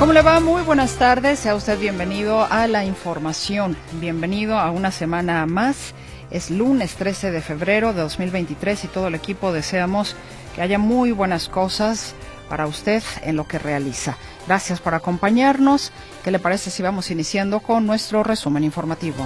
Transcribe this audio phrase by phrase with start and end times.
[0.00, 0.40] ¿Cómo le va?
[0.40, 1.40] Muy buenas tardes.
[1.40, 3.76] Sea usted bienvenido a la información.
[4.00, 5.92] Bienvenido a una semana más.
[6.30, 10.16] Es lunes 13 de febrero de 2023 y todo el equipo deseamos
[10.54, 12.14] que haya muy buenas cosas
[12.48, 14.16] para usted en lo que realiza.
[14.46, 15.92] Gracias por acompañarnos.
[16.24, 19.22] ¿Qué le parece si vamos iniciando con nuestro resumen informativo?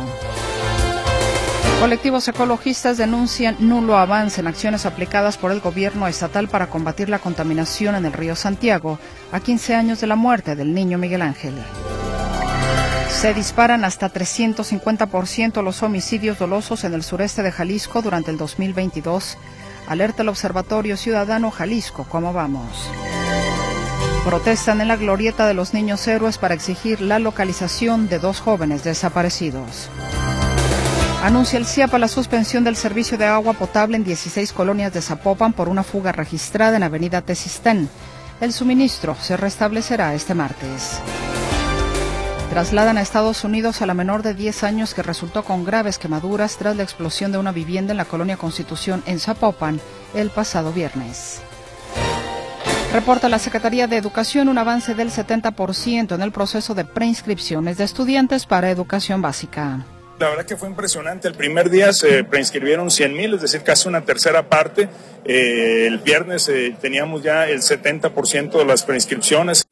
[1.80, 7.18] Colectivos ecologistas denuncian nulo avance en acciones aplicadas por el gobierno estatal para combatir la
[7.18, 8.98] contaminación en el río Santiago
[9.32, 11.54] a 15 años de la muerte del niño Miguel Ángel.
[13.10, 19.36] Se disparan hasta 350% los homicidios dolosos en el sureste de Jalisco durante el 2022.
[19.86, 22.06] Alerta el Observatorio Ciudadano Jalisco.
[22.08, 22.90] ¿Cómo vamos?
[24.24, 28.82] Protestan en la glorieta de los niños héroes para exigir la localización de dos jóvenes
[28.82, 29.90] desaparecidos.
[31.24, 35.54] Anuncia el CIAPA la suspensión del servicio de agua potable en 16 colonias de Zapopan
[35.54, 37.88] por una fuga registrada en Avenida Tesistán.
[38.42, 41.00] El suministro se restablecerá este martes.
[42.50, 46.58] Trasladan a Estados Unidos a la menor de 10 años que resultó con graves quemaduras
[46.58, 49.80] tras la explosión de una vivienda en la colonia Constitución en Zapopan
[50.12, 51.40] el pasado viernes.
[52.92, 57.84] Reporta la Secretaría de Educación un avance del 70% en el proceso de preinscripciones de
[57.84, 59.86] estudiantes para educación básica.
[60.18, 61.26] La verdad que fue impresionante.
[61.26, 64.88] El primer día se preinscribieron 100 mil, es decir, casi una tercera parte.
[65.24, 69.64] Eh, el viernes eh, teníamos ya el 70% de las preinscripciones.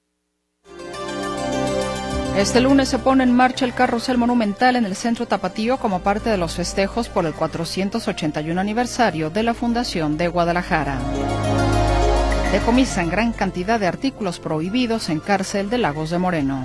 [2.36, 6.30] Este lunes se pone en marcha el carrusel monumental en el centro Tapatío como parte
[6.30, 10.98] de los festejos por el 481 aniversario de la Fundación de Guadalajara.
[12.50, 16.64] Decomisan gran cantidad de artículos prohibidos en cárcel de Lagos de Moreno.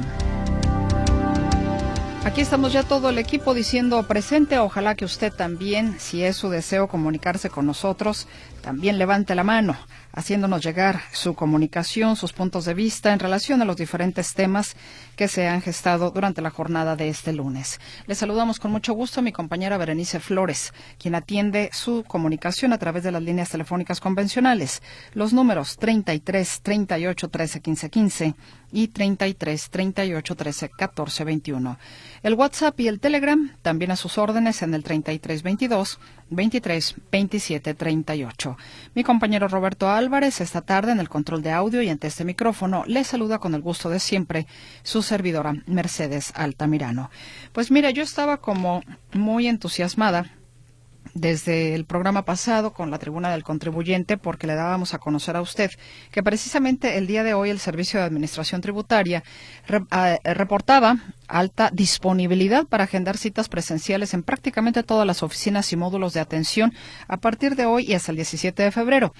[2.28, 4.60] Aquí estamos ya todo el equipo diciendo presente.
[4.60, 8.28] Ojalá que usted también, si es su deseo comunicarse con nosotros,
[8.60, 9.78] también levante la mano,
[10.12, 14.76] haciéndonos llegar su comunicación, sus puntos de vista en relación a los diferentes temas
[15.18, 17.82] que se han gestado durante la jornada de este lunes.
[18.06, 22.78] Le saludamos con mucho gusto a mi compañera Berenice Flores, quien atiende su comunicación a
[22.78, 24.82] través de las líneas telefónicas convencionales,
[25.14, 28.36] los números 33 38 13 15 15
[28.72, 31.80] y 33 38 13 14 21.
[32.24, 36.00] El WhatsApp y el Telegram también a sus órdenes en el 33 22
[36.30, 38.58] 23 27 38.
[38.94, 42.84] Mi compañero Roberto Álvarez esta tarde en el control de audio y ante este micrófono
[42.86, 44.48] le saluda con el gusto de siempre
[44.84, 47.10] su servidora Mercedes Altamirano.
[47.54, 50.32] Pues mira, yo estaba como muy entusiasmada
[51.14, 55.42] desde el programa pasado con la tribuna del contribuyente porque le dábamos a conocer a
[55.42, 55.72] usted
[56.12, 59.24] que precisamente el día de hoy el Servicio de Administración Tributaria
[60.24, 60.98] reportaba
[61.28, 66.74] alta disponibilidad para agendar citas presenciales en prácticamente todas las oficinas y módulos de atención
[67.08, 69.14] a partir de hoy y hasta el 17 de febrero.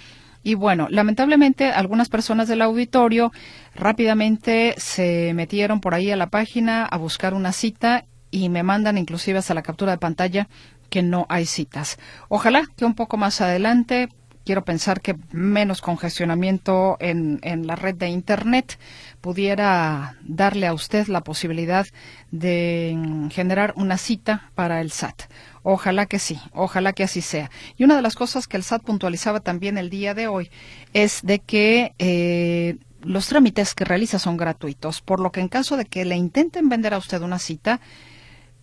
[0.48, 3.34] Y bueno, lamentablemente algunas personas del auditorio
[3.76, 8.98] rápidamente se metieron por ahí a la página a buscar una cita y me mandan
[8.98, 10.48] inclusive hasta la captura de pantalla
[10.90, 12.00] que no hay citas.
[12.30, 14.08] Ojalá que un poco más adelante
[14.46, 18.80] quiero pensar que menos congestionamiento en, en, la red de Internet
[19.20, 21.86] pudiera darle a usted la posibilidad
[22.32, 25.24] de generar una cita para el SAT.
[25.70, 27.52] Ojalá que sí, ojalá que así sea.
[27.76, 30.50] Y una de las cosas que el SAT puntualizaba también el día de hoy
[30.94, 35.76] es de que eh, los trámites que realiza son gratuitos, por lo que en caso
[35.76, 37.82] de que le intenten vender a usted una cita,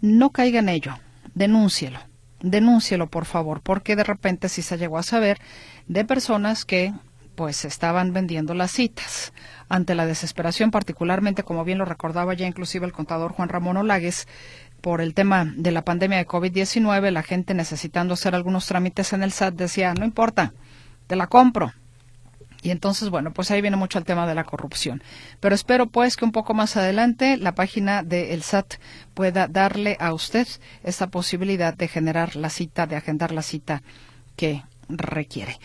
[0.01, 0.99] no caiga en ello,
[1.35, 1.99] denúncielo
[2.41, 5.39] denúncielo por favor, porque de repente sí se llegó a saber
[5.87, 6.93] de personas que
[7.35, 9.33] pues estaban vendiendo las citas.
[9.69, 14.29] Ante la desesperación, particularmente, como bien lo recordaba ya inclusive el contador Juan Ramón Olagues,
[14.85, 19.23] por el tema de la pandemia de COVID-19, la gente necesitando hacer algunos trámites en
[19.23, 20.53] el SAT decía, no importa,
[21.07, 21.73] te la compro,
[22.61, 25.03] y entonces, bueno, pues ahí viene mucho el tema de la corrupción.
[25.41, 28.75] Pero espero pues que un poco más adelante la página del SAT
[29.15, 30.47] pueda darle a usted
[30.83, 33.83] esta posibilidad de generar la cita, de agendar la cita
[34.37, 35.59] que requiere.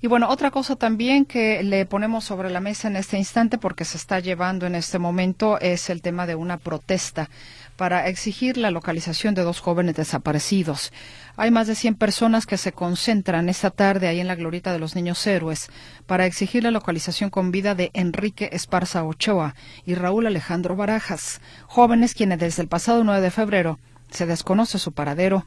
[0.00, 3.58] Y Y bueno, otra cosa también que le ponemos sobre la mesa en este instante,
[3.58, 7.28] porque se está llevando en este momento, es el tema de una protesta
[7.76, 10.92] para exigir la localización de dos jóvenes desaparecidos.
[11.36, 14.78] Hay más de 100 personas que se concentran esta tarde ahí en la Glorieta de
[14.78, 15.68] los Niños Héroes
[16.06, 22.14] para exigir la localización con vida de Enrique Esparza Ochoa y Raúl Alejandro Barajas, jóvenes
[22.14, 23.78] quienes desde el pasado 9 de febrero
[24.10, 25.46] se desconoce su paradero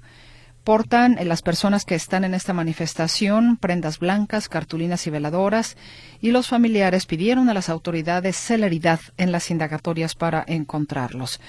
[0.64, 5.78] portan eh, las personas que están en esta manifestación prendas blancas, cartulinas y veladoras,
[6.22, 11.40] y los familiares pidieron a las autoridades celeridad en las indagatorias para encontrarlos.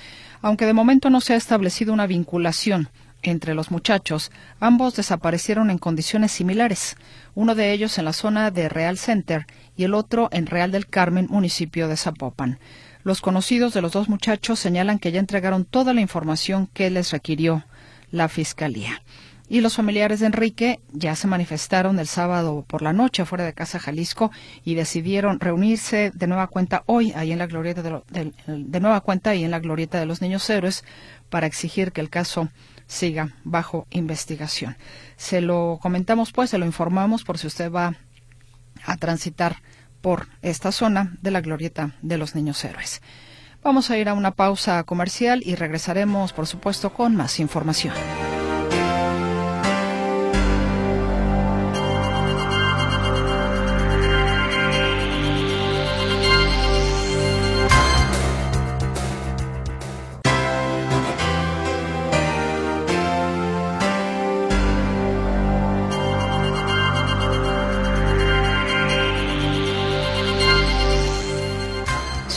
[0.43, 2.89] Aunque de momento no se ha establecido una vinculación
[3.23, 6.97] entre los muchachos, ambos desaparecieron en condiciones similares,
[7.35, 9.47] uno de ellos en la zona de Real Center
[9.77, 12.59] y el otro en Real del Carmen, municipio de Zapopan.
[13.03, 17.11] Los conocidos de los dos muchachos señalan que ya entregaron toda la información que les
[17.11, 17.65] requirió
[18.11, 19.03] la Fiscalía.
[19.51, 23.53] Y los familiares de Enrique ya se manifestaron el sábado por la noche fuera de
[23.53, 24.31] Casa Jalisco
[24.65, 29.35] y decidieron reunirse de nueva cuenta hoy ahí en la glorieta de, de nueva cuenta
[29.35, 30.85] en la glorieta de los niños héroes
[31.31, 32.49] para exigir que el caso
[32.87, 34.77] siga bajo investigación.
[35.17, 37.97] Se lo comentamos pues, se lo informamos por si usted va
[38.85, 39.57] a transitar
[40.01, 43.03] por esta zona de la glorieta de los niños héroes.
[43.65, 47.95] Vamos a ir a una pausa comercial y regresaremos, por supuesto, con más información.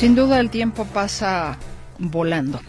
[0.04, 1.58] Sin duda el tiempo pasa
[1.98, 2.60] volando.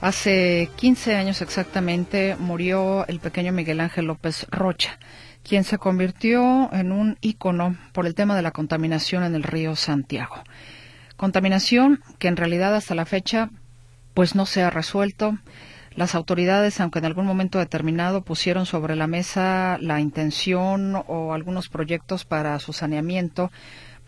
[0.00, 4.98] Hace 15 años exactamente murió el pequeño Miguel Ángel López Rocha,
[5.46, 9.76] quien se convirtió en un ícono por el tema de la contaminación en el río
[9.76, 10.36] Santiago.
[11.18, 13.50] Contaminación que en realidad hasta la fecha
[14.14, 15.36] pues no se ha resuelto.
[15.96, 21.68] Las autoridades, aunque en algún momento determinado pusieron sobre la mesa la intención o algunos
[21.68, 23.50] proyectos para su saneamiento,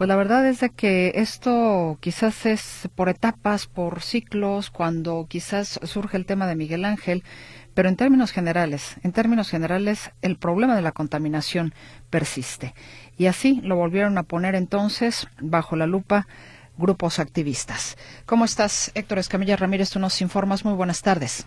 [0.02, 5.78] pues la verdad es de que esto quizás es por etapas, por ciclos, cuando quizás
[5.84, 7.22] surge el tema de Miguel Ángel,
[7.72, 11.72] pero en términos generales, en términos generales, el problema de la contaminación
[12.10, 12.74] persiste.
[13.16, 16.26] Y así lo volvieron a poner entonces bajo la lupa
[16.76, 17.96] grupos activistas.
[18.26, 19.90] ¿Cómo estás, Héctor Escamilla Ramírez?
[19.90, 20.64] Tú nos informas.
[20.64, 21.46] Muy buenas tardes.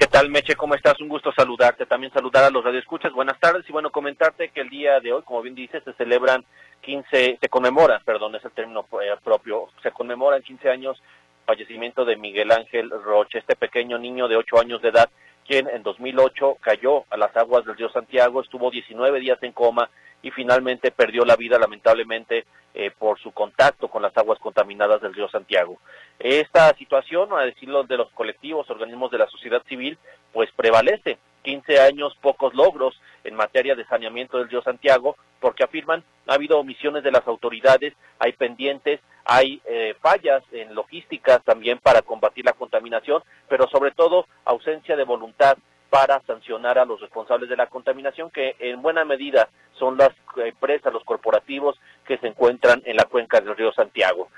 [0.00, 0.56] ¿Qué tal, Meche?
[0.56, 0.98] ¿Cómo estás?
[1.02, 1.84] Un gusto saludarte.
[1.84, 3.12] También saludar a los radioescuchas.
[3.12, 6.42] Buenas tardes y bueno, comentarte que el día de hoy, como bien dices, se celebran
[6.80, 11.02] 15, se conmemora, perdón, es el término eh, propio, se conmemora en 15 años
[11.44, 15.10] fallecimiento de Miguel Ángel Roche, este pequeño niño de 8 años de edad,
[15.50, 19.90] quien en 2008 cayó a las aguas del río Santiago, estuvo 19 días en coma
[20.22, 25.12] y finalmente perdió la vida lamentablemente eh, por su contacto con las aguas contaminadas del
[25.12, 25.80] río Santiago.
[26.20, 29.98] Esta situación, a decirlo de los colectivos, organismos de la sociedad civil,
[30.32, 31.18] pues prevalece.
[31.42, 36.58] 15 años, pocos logros en materia de saneamiento del río Santiago, porque afirman ha habido
[36.58, 42.52] omisiones de las autoridades, hay pendientes, hay eh, fallas en logística también para combatir la
[42.52, 45.56] contaminación, pero sobre todo ausencia de voluntad
[45.90, 50.92] para sancionar a los responsables de la contaminación, que en buena medida son las empresas,
[50.92, 54.28] los corporativos que se encuentran en la cuenca del río Santiago.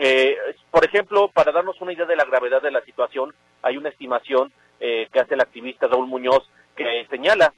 [0.00, 0.36] Eh,
[0.70, 4.50] por ejemplo, para darnos una idea de la gravedad de la situación, hay una estimación
[4.84, 6.44] eh, que hace el activista Raúl Muñoz
[6.74, 7.52] que señala,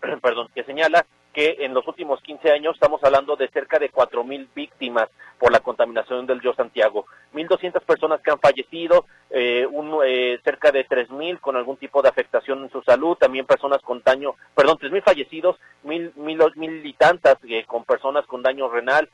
[0.20, 4.48] perdón, que señala que en los últimos 15 años estamos hablando de cerca de 4.000
[4.52, 5.08] víctimas
[5.38, 7.06] por la contaminación del río Santiago.
[7.34, 12.08] 1.200 personas que han fallecido, eh, un, eh, cerca de 3.000 con algún tipo de
[12.08, 16.92] afectación en su salud, también personas con daño, perdón, 3.000 fallecidos, mil, mil, mil y
[16.94, 19.08] tantas eh, con personas con daño renal,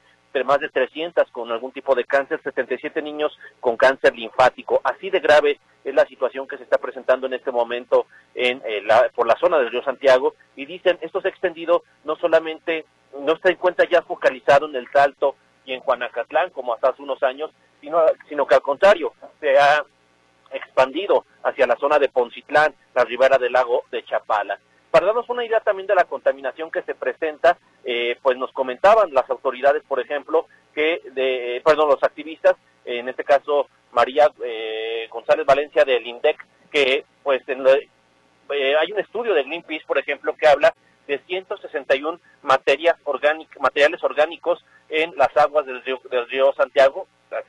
[0.44, 4.80] más de 300 con algún tipo de cáncer, 77 niños con cáncer linfático.
[4.84, 8.82] Así de grave es la situación que se está presentando en este momento en, eh,
[8.82, 12.84] la, por la zona del río Santiago y dicen esto se ha extendido no solamente,
[13.20, 17.02] no está en cuenta ya focalizado en el Salto y en Juanacatlán como hasta hace
[17.02, 17.50] unos años,
[17.80, 19.84] sino, sino que al contrario se ha
[20.52, 24.58] expandido hacia la zona de Poncitlán, la ribera del lago de Chapala.
[24.90, 29.12] Para darnos una idea también de la contaminación que se presenta, eh, pues nos comentaban
[29.12, 35.44] las autoridades, por ejemplo, que, de, perdón, los activistas, en este caso María eh, González
[35.46, 40.74] Valencia del INDEC, que pues eh, hay un estudio de Greenpeace, por ejemplo, que habla
[41.06, 42.96] de 161 materias
[43.60, 47.06] materiales orgánicos en las aguas del río, del río Santiago,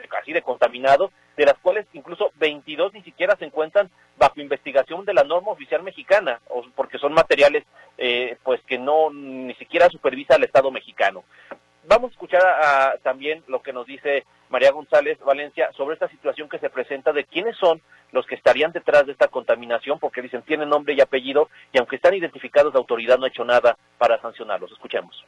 [0.09, 5.13] casi de contaminado, de las cuales incluso 22 ni siquiera se encuentran bajo investigación de
[5.13, 6.41] la norma oficial mexicana,
[6.75, 7.63] porque son materiales
[7.97, 11.23] eh, pues que no ni siquiera supervisa el Estado mexicano.
[11.87, 16.59] vamos a escuchar también lo que nos dice María González Valencia sobre esta situación que
[16.59, 20.69] se presenta de quiénes son los que estarían detrás de esta contaminación, porque dicen tienen
[20.69, 24.71] nombre y apellido y aunque están identificados la autoridad no ha hecho nada para sancionarlos.
[24.71, 25.23] Escuchemos.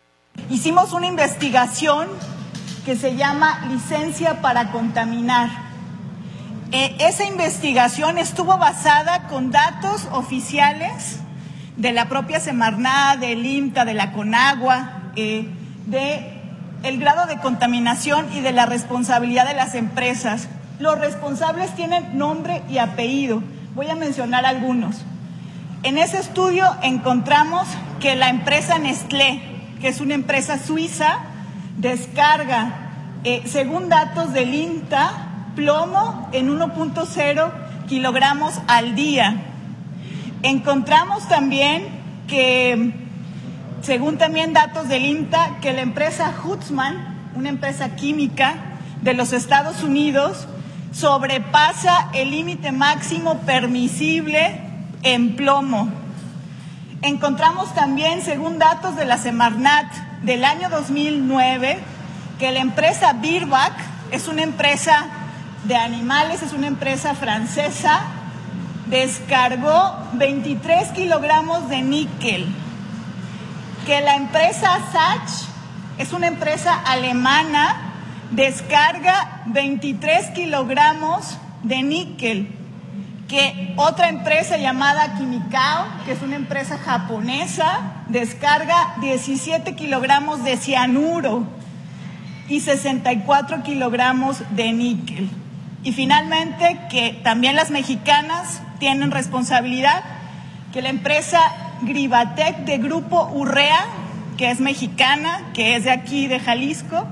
[0.49, 2.09] Hicimos una investigación
[2.85, 5.68] que se llama Licencia para Contaminar.
[6.71, 11.17] Eh, esa investigación estuvo basada con datos oficiales
[11.77, 15.47] de la propia Semarnat, del IMTA, de la Conagua, eh,
[15.87, 16.39] de
[16.83, 20.47] el grado de contaminación y de la responsabilidad de las empresas.
[20.77, 23.41] Los responsables tienen nombre y apellido.
[23.73, 25.03] Voy a mencionar algunos.
[25.81, 27.67] En ese estudio encontramos
[27.99, 29.41] que la empresa Nestlé,
[29.81, 31.17] que es una empresa suiza,
[31.77, 32.91] descarga,
[33.23, 35.28] eh, según datos del INTA,
[35.59, 37.51] plomo en 1.0
[37.89, 39.35] kilogramos al día.
[40.41, 41.83] Encontramos también
[42.29, 42.93] que
[43.81, 46.95] según también datos del INTA, que la empresa Hutzman,
[47.35, 48.55] una empresa química
[49.01, 50.47] de los Estados Unidos,
[50.93, 54.61] sobrepasa el límite máximo permisible
[55.03, 55.89] en plomo.
[57.01, 59.91] Encontramos también, según datos de la Semarnat
[60.23, 61.79] del año 2009,
[62.39, 63.73] que la empresa Birback
[64.11, 65.09] es una empresa
[65.65, 68.01] de animales, es una empresa francesa,
[68.87, 72.47] descargó 23 kilogramos de níquel
[73.89, 75.47] que la empresa Sach
[75.97, 77.93] es una empresa alemana,
[78.29, 82.55] descarga 23 kilogramos de níquel,
[83.27, 91.47] que otra empresa llamada Kimikao, que es una empresa japonesa, descarga 17 kilogramos de cianuro
[92.47, 95.29] y 64 kilogramos de níquel.
[95.83, 100.03] Y finalmente, que también las mexicanas tienen responsabilidad,
[100.73, 101.39] que la empresa
[101.81, 103.85] Gribatec de Grupo Urrea,
[104.37, 107.07] que es mexicana, que es de aquí, de Jalisco,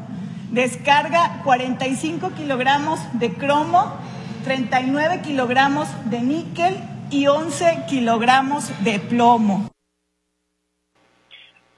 [0.51, 3.97] descarga 45 kilogramos de cromo,
[4.43, 6.77] 39 kilogramos de níquel
[7.09, 9.69] y 11 kilogramos de plomo.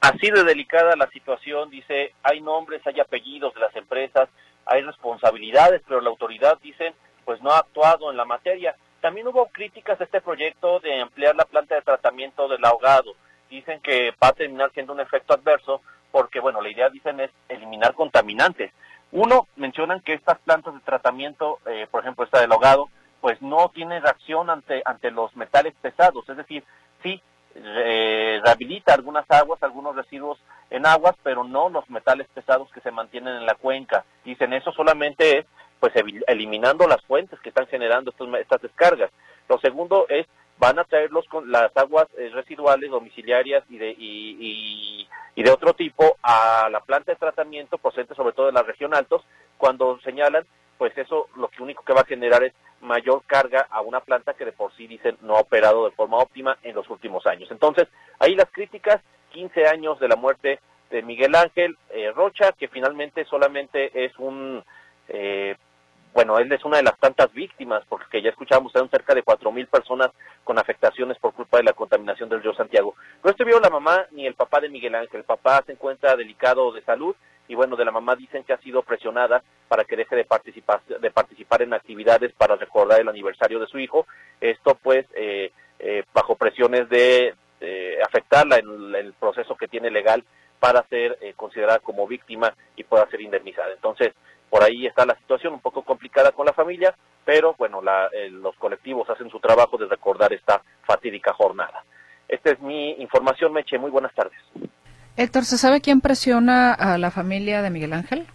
[0.02, 4.30] Así de delicada la situación, dice, hay nombres, hay apellidos de las empresas,
[4.70, 6.94] hay responsabilidades, pero la autoridad, dicen,
[7.26, 8.76] pues no ha actuado en la materia.
[9.02, 13.14] También hubo críticas a este proyecto de ampliar la planta de tratamiento del ahogado.
[13.50, 17.32] Dicen que va a terminar siendo un efecto adverso porque, bueno, la idea, dicen, es
[17.48, 18.72] eliminar contaminantes.
[19.12, 22.90] Uno, mencionan que estas plantas de tratamiento, eh, por ejemplo, esta del ahogado,
[23.22, 26.28] pues no tiene reacción ante, ante los metales pesados.
[26.30, 26.64] Es decir,
[27.02, 27.22] sí,
[27.56, 30.40] eh, rehabilita algunas aguas, algunos residuos
[30.70, 34.06] en aguas, pero no los metales pesados que se mantienen en la cuenca.
[34.24, 35.46] Dicen, eso solamente es
[35.80, 35.94] pues
[36.28, 39.12] eliminando las fuentes que están generando estas descargas.
[39.48, 40.28] Lo segundo es
[40.60, 46.18] van a traerlos con las aguas eh, residuales domiciliarias y de y, de otro tipo
[46.22, 49.24] a la planta de tratamiento procedente sobre todo de la región altos
[49.58, 50.46] cuando señalan
[50.78, 52.52] pues eso lo que único que va a generar es
[52.90, 56.18] mayor carga a una planta que de por sí dicen no ha operado de forma
[56.18, 57.50] óptima en los últimos años.
[57.52, 59.00] Entonces, ahí las críticas,
[59.32, 64.64] 15 años de la muerte de Miguel Ángel eh, Rocha, que finalmente solamente es un
[65.08, 65.56] eh,
[66.14, 69.52] bueno, él es una de las tantas víctimas, porque ya escuchábamos, eran cerca de cuatro
[69.52, 70.10] mil personas
[70.44, 72.96] con afectaciones por culpa de la contaminación del río Santiago.
[73.24, 75.20] No vio la mamá ni el papá de Miguel Ángel.
[75.20, 77.16] El papá se encuentra delicado de salud
[77.50, 80.82] y bueno, de la mamá dicen que ha sido presionada para que deje de participar,
[80.86, 84.08] de participar en actividades para recordar el aniversario de su hijo.
[84.40, 87.36] Esto pues eh, eh, bajo presiones de
[88.06, 90.24] afectarla en el proceso que tiene legal
[90.60, 93.74] para ser eh, considerada como víctima y pueda ser indemnizada.
[93.74, 94.14] Entonces,
[94.50, 98.56] por ahí está la situación un poco complicada con la familia, pero bueno, eh, los
[98.56, 101.84] colectivos hacen su trabajo de recordar esta fatídica jornada.
[102.28, 103.78] Esta es mi información, Meche.
[103.78, 104.38] Muy buenas tardes.
[105.20, 108.26] Héctor, ¿se sabe quién presiona a la familia de Miguel Ángel?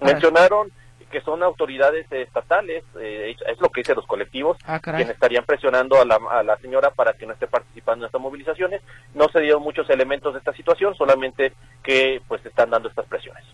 [0.00, 0.72] Mencionaron
[1.10, 6.00] que son autoridades estatales, eh, es lo que dicen los colectivos, ah, quienes estarían presionando
[6.00, 8.80] a la, a la, señora para que no esté participando en estas movilizaciones.
[9.14, 13.44] No se dieron muchos elementos de esta situación, solamente que pues están dando estas presiones.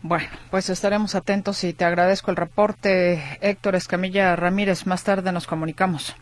[0.00, 4.86] Bueno, pues estaremos atentos y te agradezco el reporte, Héctor Escamilla Ramírez.
[4.86, 6.16] Más tarde nos comunicamos.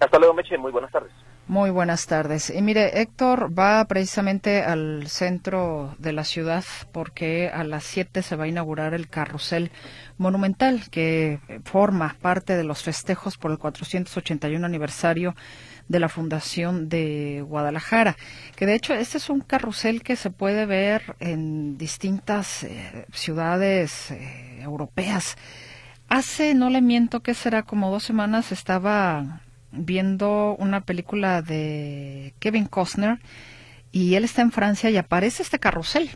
[0.00, 0.56] Hasta luego, Meche.
[0.56, 1.12] Muy buenas tardes.
[1.48, 2.52] Muy buenas tardes.
[2.54, 6.62] Y mire, Héctor va precisamente al centro de la ciudad
[6.92, 9.70] porque a las 7 se va a inaugurar el carrusel
[10.18, 15.34] monumental que forma parte de los festejos por el 481 aniversario
[15.88, 18.18] de la Fundación de Guadalajara,
[18.54, 24.10] que de hecho este es un carrusel que se puede ver en distintas eh, ciudades
[24.10, 25.36] eh, europeas.
[26.10, 29.40] Hace, no le miento, que será como dos semanas estaba
[29.72, 33.18] viendo una película de Kevin Costner
[33.92, 36.10] y él está en Francia y aparece este carrusel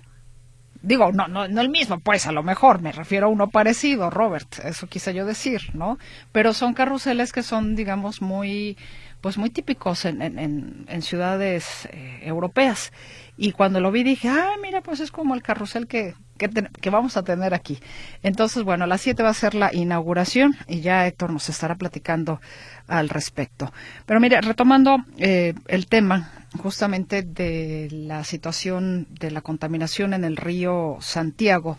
[0.83, 4.11] digo, no, no, no el mismo, pues a lo mejor me refiero a uno parecido,
[4.11, 5.99] Robert, eso quise yo decir, ¿no?
[6.33, 8.77] Pero son carruseles que son, digamos, muy,
[9.21, 12.93] pues muy típicos en, en, en ciudades eh, europeas.
[13.37, 16.15] Y cuando lo vi dije, ah, mira, pues es como el carrusel que,
[16.49, 17.79] que, vamos a tener aquí.
[18.23, 21.75] Entonces, bueno, a las 7 va a ser la inauguración y ya Héctor nos estará
[21.75, 22.41] platicando
[22.89, 23.73] al respecto.
[24.07, 30.37] Pero mire, retomando eh, el tema justamente de la situación de la contaminación en el
[30.37, 31.79] río Santiago,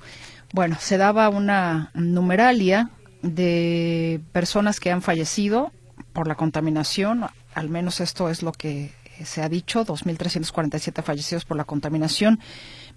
[0.54, 2.90] bueno, se daba una numeralia
[3.22, 5.72] de personas que han fallecido
[6.14, 8.92] por la contaminación, al menos esto es lo que
[9.24, 12.40] se ha dicho, 2.347 fallecidos por la contaminación,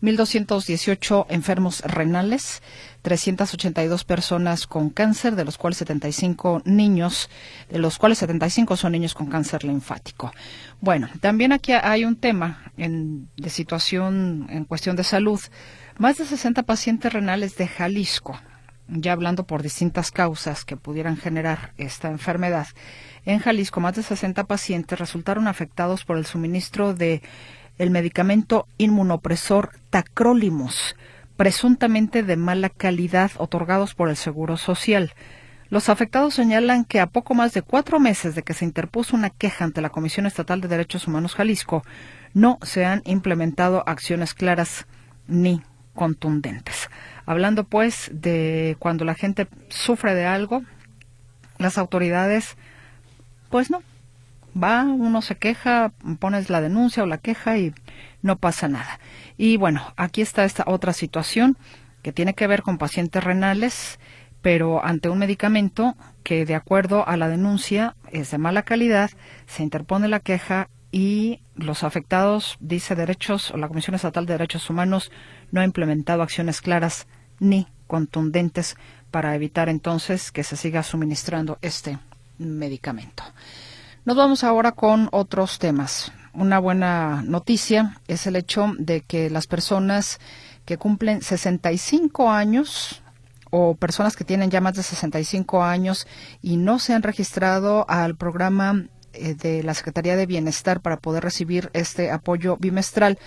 [0.03, 2.62] 1.218 enfermos renales,
[3.03, 7.31] 382 personas con cáncer, de los cuales 75 niños,
[7.71, 10.33] de los cuales 75 son niños con cáncer linfático.
[10.81, 15.41] Bueno, también aquí hay un tema en, de situación en cuestión de salud.
[15.99, 18.38] Más de 60 pacientes renales de Jalisco,
[18.88, 22.67] ya hablando por distintas causas que pudieran generar esta enfermedad,
[23.25, 27.23] en Jalisco, más de 60 pacientes resultaron afectados por el suministro de
[27.78, 30.97] el medicamento inmunopresor tacrolimus,
[31.37, 35.12] presuntamente de mala calidad, otorgados por el Seguro Social.
[35.68, 39.30] Los afectados señalan que a poco más de cuatro meses de que se interpuso una
[39.30, 41.83] queja ante la Comisión Estatal de Derechos Humanos Jalisco,
[42.35, 44.87] no se han implementado acciones claras
[45.26, 45.62] ni
[45.95, 46.88] contundentes.
[47.25, 50.62] Hablando pues de cuando la gente sufre de algo,
[51.59, 52.56] las autoridades
[53.50, 53.83] pues no.
[54.61, 57.75] Va, uno se queja, pones la denuncia o la queja y
[58.23, 59.01] no pasa nada.
[59.37, 61.59] Y bueno, aquí está esta otra situación
[62.03, 63.99] que tiene que ver con pacientes renales,
[64.41, 69.11] pero ante un medicamento que de acuerdo a la denuncia es de mala calidad,
[69.47, 74.71] se interpone la queja y los afectados, dice Derechos o la Comisión Estatal de Derechos
[74.71, 75.11] Humanos,
[75.51, 77.07] no ha implementado acciones claras
[77.39, 78.77] ni contundentes
[79.11, 81.99] para evitar entonces que se siga suministrando este
[82.39, 83.23] medicamento.
[84.07, 86.13] Nos vamos ahora con otros temas.
[86.33, 90.21] Una buena noticia es el hecho de que las personas
[90.65, 93.03] que cumplen 65 años
[93.51, 96.07] o personas que tienen ya más de 65 años
[96.40, 101.25] y no se han registrado al programa eh, de la Secretaría de Bienestar para poder
[101.25, 103.19] recibir este apoyo bimestral,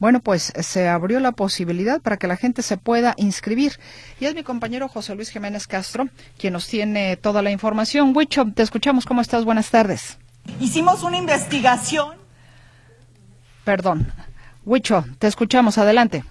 [0.00, 3.78] bueno, pues se abrió la posibilidad para que la gente se pueda inscribir.
[4.18, 8.16] Y es mi compañero José Luis Jiménez Castro quien nos tiene toda la información.
[8.16, 9.06] Huicho, te escuchamos.
[9.06, 9.44] ¿Cómo estás?
[9.44, 10.18] Buenas tardes.
[10.60, 12.14] Hicimos una investigación.
[13.64, 14.12] Perdón.
[14.64, 15.78] Huicho, te escuchamos.
[15.78, 16.24] Adelante.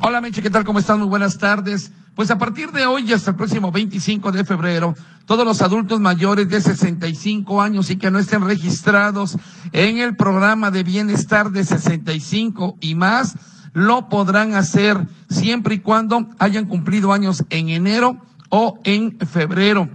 [0.00, 0.64] Hola, Meche, ¿qué tal?
[0.64, 0.98] ¿Cómo están?
[0.98, 1.92] Muy buenas tardes.
[2.14, 4.94] Pues a partir de hoy y hasta el próximo 25 de febrero,
[5.26, 9.36] todos los adultos mayores de 65 años y que no estén registrados
[9.72, 13.36] en el programa de bienestar de 65 y más,
[13.72, 18.16] lo podrán hacer siempre y cuando hayan cumplido años en enero
[18.48, 19.88] o en febrero.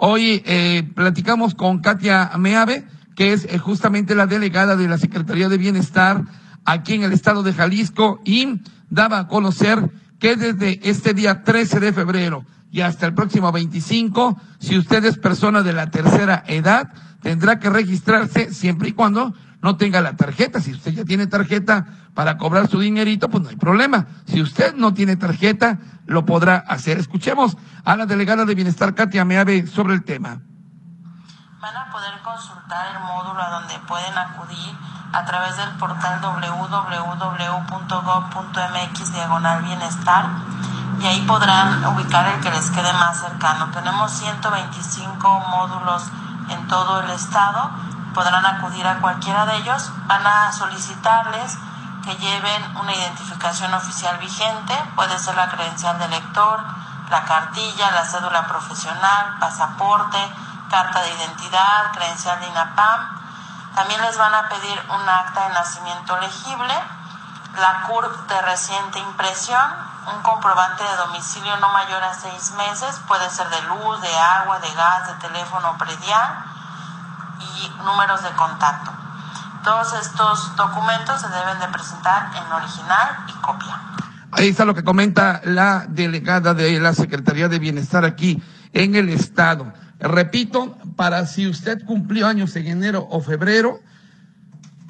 [0.00, 5.48] Hoy eh, platicamos con Katia Meave, que es eh, justamente la delegada de la Secretaría
[5.48, 6.22] de Bienestar
[6.64, 11.80] aquí en el estado de Jalisco y daba a conocer que desde este día 13
[11.80, 16.92] de febrero y hasta el próximo 25, si usted es persona de la tercera edad,
[17.20, 20.60] tendrá que registrarse siempre y cuando no tenga la tarjeta.
[20.60, 24.06] Si usted ya tiene tarjeta para cobrar su dinerito, pues no hay problema.
[24.26, 26.98] Si usted no tiene tarjeta, lo podrá hacer.
[26.98, 30.40] Escuchemos a la delegada de Bienestar, Katia Meave, sobre el tema.
[31.60, 34.74] Van a poder consultar el módulo a donde pueden acudir
[35.12, 36.72] a través del portal www.gov.mx
[39.12, 40.26] diagonal bienestar
[41.00, 43.70] y ahí podrán ubicar el que les quede más cercano.
[43.72, 46.04] Tenemos 125 módulos
[46.50, 47.70] en todo el estado,
[48.14, 51.58] podrán acudir a cualquiera de ellos, van a solicitarles
[52.04, 56.64] que lleven una identificación oficial vigente, puede ser la credencial de lector,
[57.10, 60.18] la cartilla, la cédula profesional, pasaporte,
[60.70, 63.18] carta de identidad, credencial de INAPAM,
[63.74, 66.74] también les van a pedir un acta de nacimiento legible,
[67.56, 69.72] la CURP de reciente impresión,
[70.14, 74.58] un comprobante de domicilio no mayor a seis meses, puede ser de luz, de agua,
[74.58, 76.44] de gas, de teléfono predial
[77.40, 78.90] y números de contacto.
[79.64, 83.80] Todos estos documentos se deben de presentar en original y copia.
[84.30, 89.08] Ahí está lo que comenta la delegada de la Secretaría de Bienestar aquí en el
[89.08, 89.72] Estado.
[89.98, 93.80] Repito, para si usted cumplió años en enero o febrero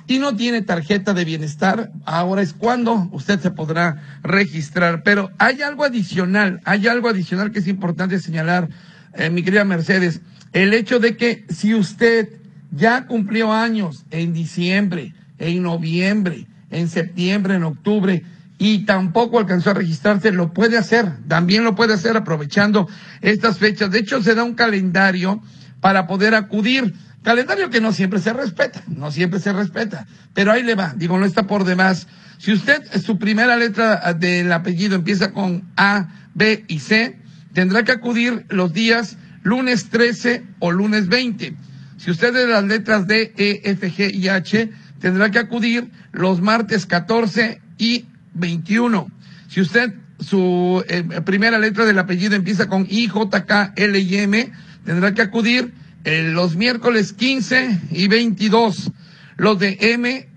[0.07, 5.03] y no tiene tarjeta de bienestar, ahora es cuando usted se podrá registrar.
[5.03, 8.69] Pero hay algo adicional, hay algo adicional que es importante señalar,
[9.15, 10.21] eh, mi querida Mercedes,
[10.53, 12.38] el hecho de que si usted
[12.71, 18.25] ya cumplió años en diciembre, en noviembre, en septiembre, en octubre,
[18.59, 22.89] y tampoco alcanzó a registrarse, lo puede hacer, también lo puede hacer aprovechando
[23.21, 23.91] estas fechas.
[23.91, 25.41] De hecho, se da un calendario
[25.81, 26.95] para poder acudir.
[27.23, 31.19] Calendario que no siempre se respeta, no siempre se respeta, pero ahí le va, digo,
[31.19, 32.09] no está por demás.
[32.39, 37.19] Si usted, su primera letra del apellido empieza con A, B y C,
[37.53, 41.57] tendrá que acudir los días lunes 13 o lunes 20.
[41.99, 45.91] Si usted es de las letras D, E, F, G y H, tendrá que acudir
[46.13, 49.11] los martes 14 y 21.
[49.49, 54.17] Si usted, su eh, primera letra del apellido empieza con I, J, K, L y
[54.17, 54.53] M,
[54.85, 55.73] tendrá que acudir
[56.05, 58.93] eh, los miércoles 15 y 22.
[59.37, 60.29] Los de M,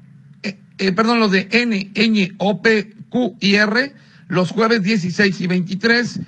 [0.41, 3.93] eh, perdón, los de N, Ñ, O, P, Q y R,
[4.30, 6.19] los jueves 16 y 23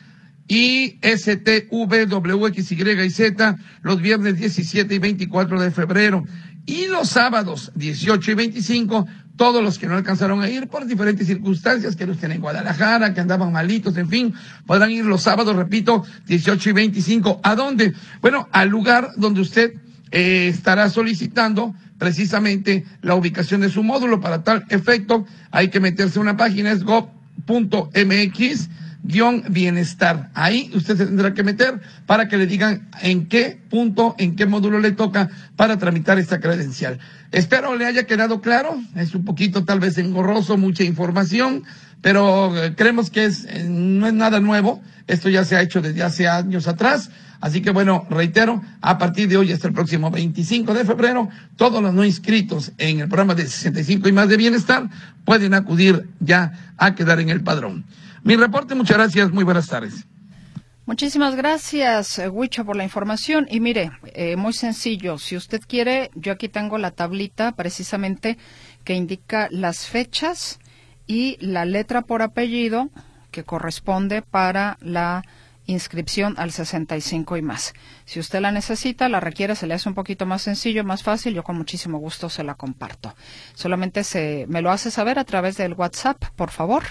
[0.47, 6.23] y S, T, V, W, X, Y Z los viernes 17 y 24 de febrero.
[6.65, 11.27] Y los sábados 18 y 25 todos los que no alcanzaron a ir por diferentes
[11.27, 14.33] circunstancias, que no estén en Guadalajara, que andaban malitos, en fin,
[14.67, 17.39] podrán ir los sábados, repito, 18 y 25.
[17.43, 17.93] ¿A dónde?
[18.21, 19.73] Bueno, al lugar donde usted
[20.11, 24.21] eh, estará solicitando precisamente la ubicación de su módulo.
[24.21, 28.69] Para tal efecto, hay que meterse en una página, es gov.mx
[29.03, 30.29] guion bienestar.
[30.33, 34.45] Ahí usted se tendrá que meter para que le digan en qué punto, en qué
[34.45, 36.99] módulo le toca para tramitar esta credencial.
[37.31, 38.75] Espero le haya quedado claro.
[38.95, 41.63] Es un poquito tal vez engorroso, mucha información,
[42.01, 44.81] pero eh, creemos que es, eh, no es nada nuevo.
[45.07, 47.09] Esto ya se ha hecho desde hace años atrás.
[47.41, 51.83] Así que bueno, reitero, a partir de hoy hasta el próximo 25 de febrero, todos
[51.83, 54.89] los no inscritos en el programa de 65 y más de bienestar
[55.25, 57.83] pueden acudir ya a quedar en el padrón.
[58.23, 60.07] Mi reporte, muchas gracias, muy buenas tardes.
[60.85, 63.47] Muchísimas gracias, eh, Huicha, por la información.
[63.49, 68.37] Y mire, eh, muy sencillo, si usted quiere, yo aquí tengo la tablita precisamente
[68.85, 70.59] que indica las fechas
[71.05, 72.89] y la letra por apellido
[73.31, 75.23] que corresponde para la
[75.65, 77.73] inscripción al 65 y más.
[78.05, 81.33] Si usted la necesita, la requiere, se le hace un poquito más sencillo, más fácil,
[81.33, 83.15] yo con muchísimo gusto se la comparto.
[83.53, 86.83] Solamente se me lo hace saber a través del WhatsApp, por favor.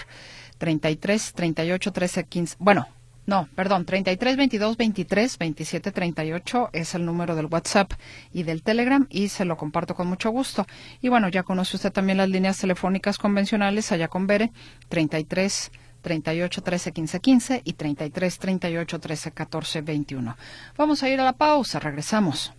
[0.63, 2.55] 33 38 13 15.
[2.57, 2.87] Bueno,
[3.25, 7.91] no, perdón, 33 22 23 27 38 es el número del WhatsApp
[8.31, 10.65] y del Telegram y se lo comparto con mucho gusto.
[11.01, 14.53] Y bueno, ya conoce usted también las líneas telefónicas convencionales allá con Bere,
[14.87, 15.69] 33
[16.01, 20.37] 38 13 15 15 y 33 38 13 14 21.
[20.77, 22.53] Vamos a ir a la pausa, regresamos.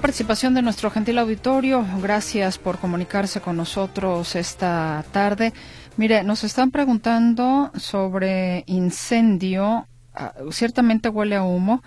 [0.00, 1.84] Participación de nuestro gentil auditorio.
[2.00, 5.52] Gracias por comunicarse con nosotros esta tarde.
[5.96, 9.86] Mire, nos están preguntando sobre incendio.
[10.14, 11.82] Ah, ciertamente huele a humo.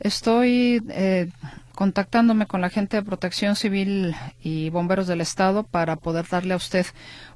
[0.00, 1.30] Estoy eh,
[1.74, 6.56] contactándome con la gente de Protección Civil y Bomberos del Estado para poder darle a
[6.56, 6.86] usted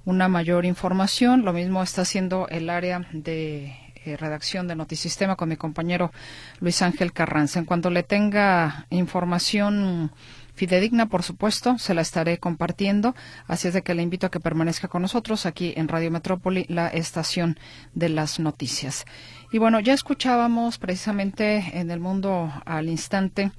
[0.04, 1.44] una mayor información.
[1.44, 6.12] Lo mismo está haciendo el área de eh, redacción de Notisistema con mi compañero
[6.61, 7.59] Luis Ángel Carranza.
[7.59, 10.12] En cuanto le tenga información
[10.55, 13.14] fidedigna, por supuesto, se la estaré compartiendo.
[13.47, 16.66] Así es de que le invito a que permanezca con nosotros aquí en Radio Metrópoli,
[16.69, 17.59] la estación
[17.95, 19.05] de las noticias.
[19.53, 23.53] Y bueno, ya escuchábamos precisamente en el mundo al instante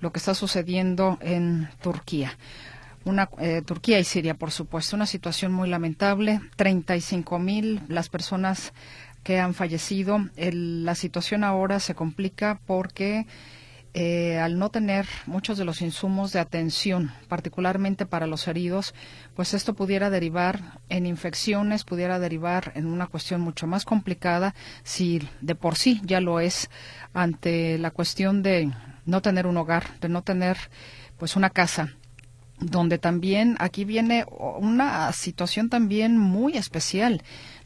[0.00, 2.36] lo que está sucediendo en Turquía.
[3.04, 6.40] Una, eh, Turquía y Siria, por supuesto, una situación muy lamentable.
[6.56, 8.72] 35 mil las personas
[9.22, 10.18] que han fallecido.
[10.36, 13.26] la situación ahora se complica porque
[13.94, 18.94] eh, al no tener muchos de los insumos de atención, particularmente para los heridos,
[19.36, 25.20] pues esto pudiera derivar en infecciones, pudiera derivar en una cuestión mucho más complicada, si
[25.42, 26.70] de por sí ya lo es,
[27.12, 28.72] ante la cuestión de
[29.04, 30.56] no tener un hogar, de no tener
[31.18, 31.90] pues una casa
[32.62, 37.22] donde también aquí viene una situación también muy especial.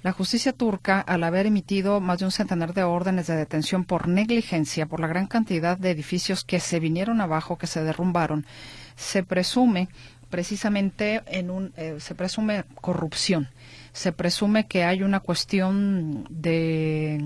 [0.06, 4.06] La justicia turca, al haber emitido más de un centenar de órdenes de detención por
[4.06, 8.46] negligencia por la gran cantidad de edificios que se vinieron abajo, que se derrumbaron,
[8.94, 9.88] se presume
[10.30, 13.48] precisamente en un eh, se presume corrupción,
[13.92, 17.20] se presume que hay una cuestión de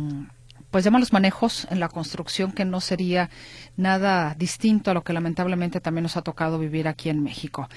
[0.71, 3.29] pues de malos manejos en la construcción que no sería
[3.77, 7.69] nada distinto a lo que lamentablemente también nos ha tocado vivir aquí en México.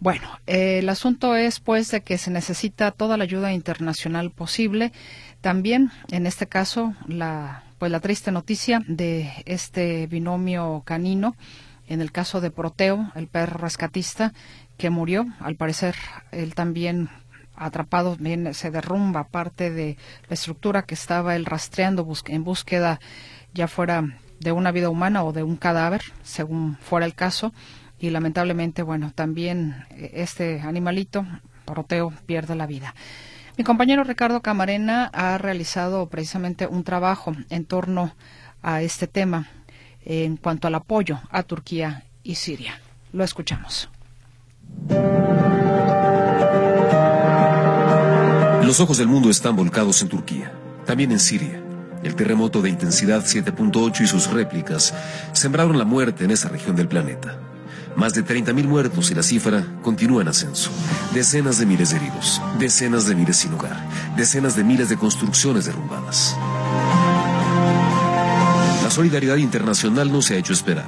[0.00, 4.92] Bueno, eh, el asunto es pues de que se necesita toda la ayuda internacional posible.
[5.40, 11.36] También, en este caso, la pues la triste noticia de este binomio canino,
[11.86, 14.32] en el caso de Proteo, el perro rescatista,
[14.76, 15.94] que murió, al parecer
[16.32, 17.08] él también
[17.54, 19.96] atrapado, bien se derrumba parte de
[20.28, 23.00] la estructura que estaba él rastreando en búsqueda
[23.54, 24.04] ya fuera
[24.40, 27.52] de una vida humana o de un cadáver, según fuera el caso
[27.98, 31.26] y lamentablemente, bueno, también eh, este animalito,
[31.64, 32.94] Proteo, pierde la vida.
[33.56, 38.14] Mi compañero Ricardo Camarena ha realizado precisamente un trabajo en torno
[38.62, 39.48] a este tema
[40.04, 42.80] en cuanto al apoyo a Turquía y Siria.
[43.12, 43.88] Lo escuchamos.
[48.64, 50.52] Los ojos del mundo están volcados en Turquía,
[50.86, 51.62] también en Siria.
[52.04, 54.94] El terremoto de intensidad 7.8 y sus réplicas
[55.32, 57.38] sembraron la muerte en esa región del planeta.
[57.98, 60.70] Más de 30.000 muertos y la cifra continúa en ascenso.
[61.12, 63.76] Decenas de miles de heridos, decenas de miles sin hogar,
[64.16, 66.36] decenas de miles de construcciones derrumbadas.
[68.84, 70.86] La solidaridad internacional no se ha hecho esperar.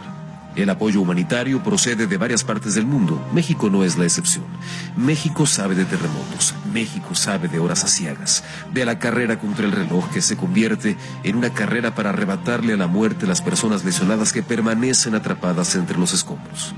[0.54, 3.20] El apoyo humanitario procede de varias partes del mundo.
[3.32, 4.44] México no es la excepción.
[4.96, 6.54] México sabe de terremotos.
[6.72, 8.44] México sabe de horas asiagas.
[8.72, 12.76] De la carrera contra el reloj que se convierte en una carrera para arrebatarle a
[12.76, 16.72] la muerte las personas lesionadas que permanecen atrapadas entre los escombros.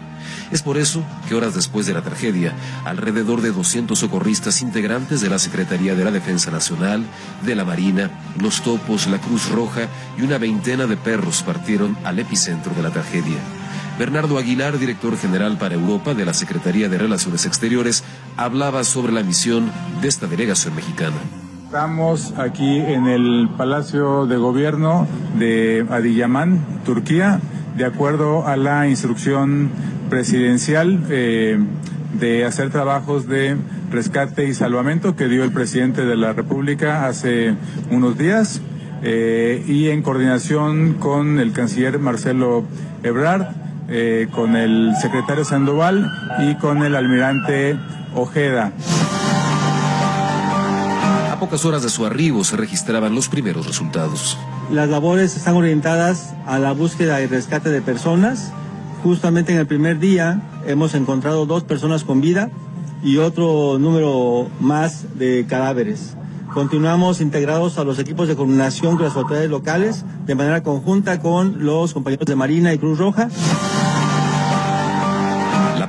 [0.52, 2.52] Es por eso que horas después de la tragedia,
[2.84, 7.04] alrededor de 200 socorristas integrantes de la Secretaría de la Defensa Nacional,
[7.44, 9.88] de la Marina, los Topos, la Cruz Roja
[10.18, 13.38] y una veintena de perros partieron al epicentro de la tragedia.
[13.98, 18.04] Bernardo Aguilar, director general para Europa de la Secretaría de Relaciones Exteriores,
[18.36, 19.70] hablaba sobre la misión
[20.02, 21.16] de esta delegación mexicana.
[21.64, 25.06] Estamos aquí en el Palacio de Gobierno
[25.38, 27.40] de Adiyaman, Turquía,
[27.74, 29.70] de acuerdo a la instrucción
[30.12, 31.58] presidencial eh,
[32.20, 33.56] de hacer trabajos de
[33.90, 37.54] rescate y salvamento que dio el presidente de la República hace
[37.90, 38.60] unos días
[39.02, 42.64] eh, y en coordinación con el canciller Marcelo
[43.02, 43.54] Ebrard,
[43.88, 46.12] eh, con el secretario Sandoval
[46.46, 47.78] y con el almirante
[48.14, 48.70] Ojeda.
[51.30, 54.36] A pocas horas de su arribo se registraban los primeros resultados.
[54.70, 58.52] Las labores están orientadas a la búsqueda y rescate de personas
[59.02, 62.50] Justamente en el primer día hemos encontrado dos personas con vida
[63.02, 66.14] y otro número más de cadáveres.
[66.54, 71.64] Continuamos integrados a los equipos de coordinación con las autoridades locales de manera conjunta con
[71.64, 73.28] los compañeros de Marina y Cruz Roja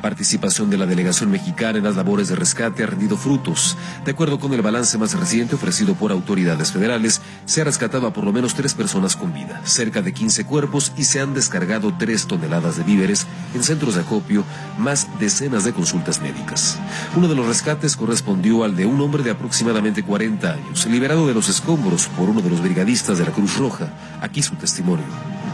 [0.03, 3.77] participación de la delegación mexicana en las labores de rescate ha rendido frutos.
[4.03, 8.11] De acuerdo con el balance más reciente ofrecido por autoridades federales, se ha rescatado a
[8.11, 11.95] por lo menos tres personas con vida, cerca de 15 cuerpos y se han descargado
[11.97, 14.43] tres toneladas de víveres en centros de acopio,
[14.77, 16.77] más decenas de consultas médicas.
[17.15, 21.33] Uno de los rescates correspondió al de un hombre de aproximadamente 40 años, liberado de
[21.33, 23.87] los escombros por uno de los brigadistas de la Cruz Roja.
[24.21, 25.05] Aquí su testimonio.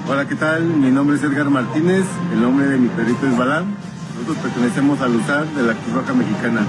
[0.08, 0.64] Hola, ¿qué tal?
[0.64, 3.88] Mi nombre es Edgar Martínez, el nombre de mi perrito es Balán.
[4.20, 6.60] Nosotros pertenecemos al USAR de la Cruz Roja Mexicana.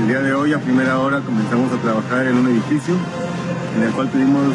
[0.00, 2.96] El día de hoy, a primera hora, comenzamos a trabajar en un edificio
[3.76, 4.52] en el cual tuvimos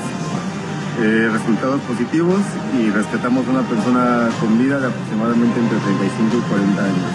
[1.01, 2.41] eh, resultados positivos
[2.77, 7.05] y rescatamos a una persona con vida de aproximadamente entre 35 y 40 años.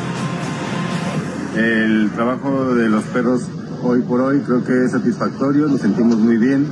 [1.56, 3.48] El trabajo de los perros
[3.82, 6.66] hoy por hoy creo que es satisfactorio, nos sentimos muy bien,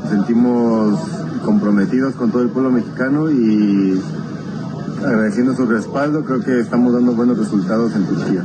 [0.00, 0.98] nos sentimos
[1.44, 4.00] comprometidos con todo el pueblo mexicano y
[5.04, 8.44] agradeciendo su respaldo, creo que estamos dando buenos resultados en Turquía.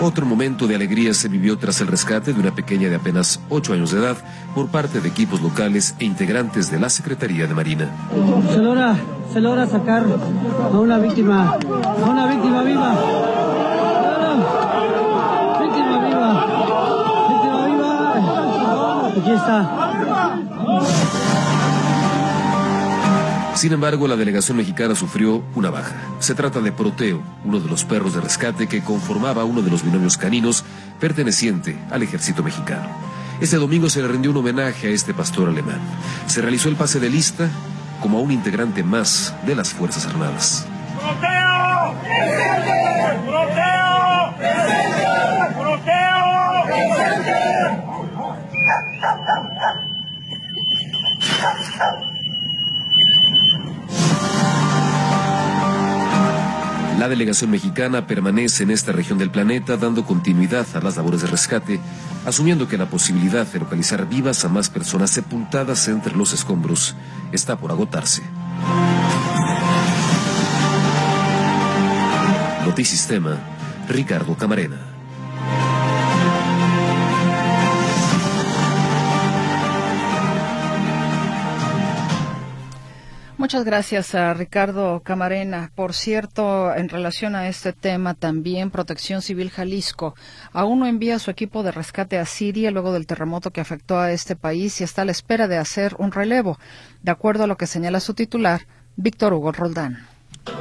[0.00, 3.72] Otro momento de alegría se vivió tras el rescate de una pequeña de apenas 8
[3.72, 4.16] años de edad
[4.54, 7.90] por parte de equipos locales e integrantes de la Secretaría de Marina.
[8.50, 8.94] Se logra,
[9.32, 10.04] se logra sacar
[10.72, 12.96] a una víctima, a una víctima viva.
[15.60, 16.46] Víctima viva.
[17.28, 19.08] Víctima viva.
[19.08, 19.87] Aquí está.
[23.58, 25.96] Sin embargo, la delegación mexicana sufrió una baja.
[26.20, 29.82] Se trata de Proteo, uno de los perros de rescate que conformaba uno de los
[29.82, 30.64] binomios caninos
[31.00, 32.86] perteneciente al ejército mexicano.
[33.40, 35.80] Este domingo se le rindió un homenaje a este pastor alemán.
[36.28, 37.50] Se realizó el pase de lista
[38.00, 40.64] como a un integrante más de las Fuerzas Armadas.
[41.00, 41.94] ¡Proteo!
[43.26, 44.34] ¡Proteo!
[45.58, 46.28] ¡Proteo!
[56.98, 61.28] La delegación mexicana permanece en esta región del planeta dando continuidad a las labores de
[61.28, 61.78] rescate,
[62.26, 66.96] asumiendo que la posibilidad de localizar vivas a más personas sepultadas entre los escombros
[67.30, 68.22] está por agotarse.
[72.66, 73.38] Notisistema,
[73.88, 74.97] Ricardo Camarena.
[83.48, 85.72] Muchas gracias a Ricardo Camarena.
[85.74, 90.14] Por cierto, en relación a este tema, también Protección Civil Jalisco
[90.52, 94.12] aún no envía su equipo de rescate a Siria luego del terremoto que afectó a
[94.12, 96.58] este país y está a la espera de hacer un relevo,
[97.02, 100.06] de acuerdo a lo que señala su titular, Víctor Hugo Roldán.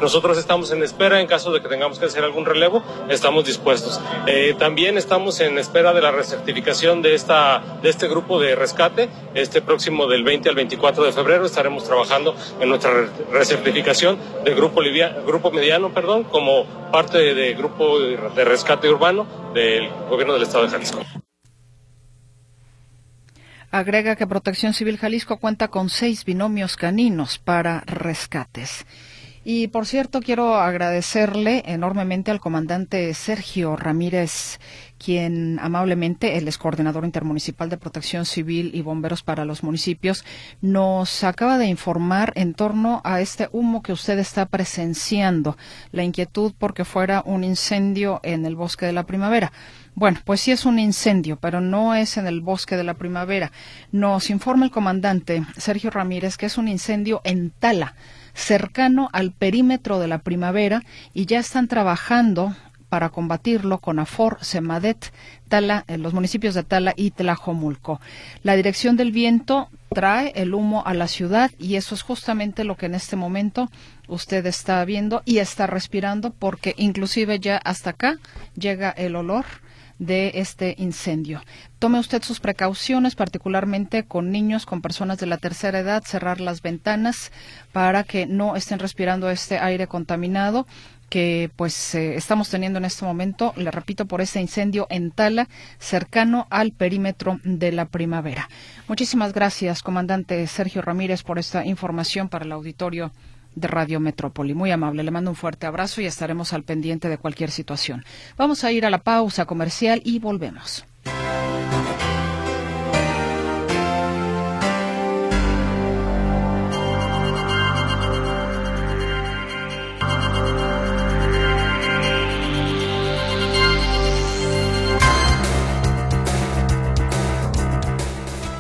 [0.02, 4.00] Nosotros estamos en espera en caso de que tengamos que hacer algún relevo, estamos dispuestos.
[4.28, 9.10] Eh, también estamos en espera de la recertificación de, esta, de este grupo de rescate.
[9.34, 12.92] Este próximo del 20 al 24 de febrero estaremos trabajando en nuestra
[13.32, 14.82] recertificación del grupo,
[15.26, 20.66] grupo mediano perdón, como parte del de grupo de rescate urbano del gobierno del estado
[20.66, 21.00] de Jalisco.
[23.70, 28.86] Agrega que Protección Civil Jalisco cuenta con seis binomios caninos para rescates.
[29.50, 34.60] Y por cierto, quiero agradecerle enormemente al comandante Sergio Ramírez,
[34.98, 40.26] quien amablemente, él es coordinador intermunicipal de protección civil y bomberos para los municipios,
[40.62, 45.58] nos acaba de informar en torno a este humo que usted está presenciando,
[45.92, 49.52] la inquietud porque fuera un incendio en el bosque de la primavera.
[49.96, 53.52] Bueno, pues sí es un incendio, pero no es en el bosque de la primavera.
[53.92, 57.96] Nos informa el comandante Sergio Ramírez que es un incendio en Tala
[58.38, 60.84] cercano al perímetro de la primavera
[61.14, 62.56] y ya están trabajando
[62.90, 65.12] para combatirlo con AFOR, Semadet,
[65.50, 68.00] Tala, en los municipios de Tala y Tlajomulco.
[68.44, 72.76] La dirección del viento trae el humo a la ciudad y eso es justamente lo
[72.76, 73.70] que en este momento
[74.08, 78.18] usted está viendo y está respirando porque inclusive ya hasta acá
[78.56, 79.46] llega el olor
[80.00, 81.42] de este incendio.
[81.80, 86.62] Tome usted sus precauciones, particularmente con niños, con personas de la tercera edad, cerrar las
[86.62, 87.32] ventanas
[87.72, 90.68] para que no estén respirando este aire contaminado
[91.10, 95.48] que pues eh, estamos teniendo en este momento, le repito, por este incendio en Tala,
[95.80, 98.50] cercano al perímetro de la primavera.
[98.88, 103.12] Muchísimas gracias, comandante Sergio Ramírez, por esta información para el auditorio
[103.56, 104.54] de Radio Metrópoli.
[104.54, 108.06] Muy amable, le mando un fuerte abrazo y estaremos al pendiente de cualquier situación.
[108.38, 110.87] Vamos a ir a la pausa comercial y volvemos.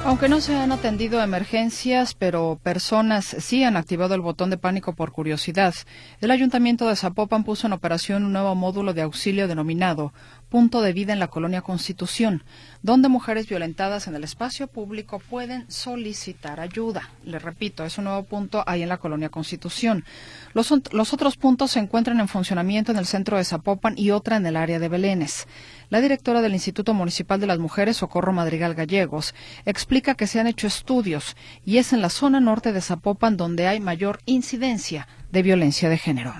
[0.07, 4.93] Aunque no se han atendido emergencias, pero personas sí han activado el botón de pánico
[4.93, 5.75] por curiosidad,
[6.21, 10.13] el Ayuntamiento de Zapopan puso en operación un nuevo módulo de auxilio denominado
[10.49, 12.43] Punto de Vida en la Colonia Constitución,
[12.81, 17.09] donde mujeres violentadas en el espacio público pueden solicitar ayuda.
[17.25, 20.05] Le repito, es un nuevo punto ahí en la Colonia Constitución.
[20.53, 24.37] Los, los otros puntos se encuentran en funcionamiento en el centro de Zapopan y otra
[24.37, 25.47] en el área de Belénes.
[25.89, 30.47] La directora del Instituto Municipal de las Mujeres, Socorro Madrigal Gallegos, explica que se han
[30.47, 35.43] hecho estudios y es en la zona norte de Zapopan donde hay mayor incidencia de
[35.43, 36.33] violencia de género.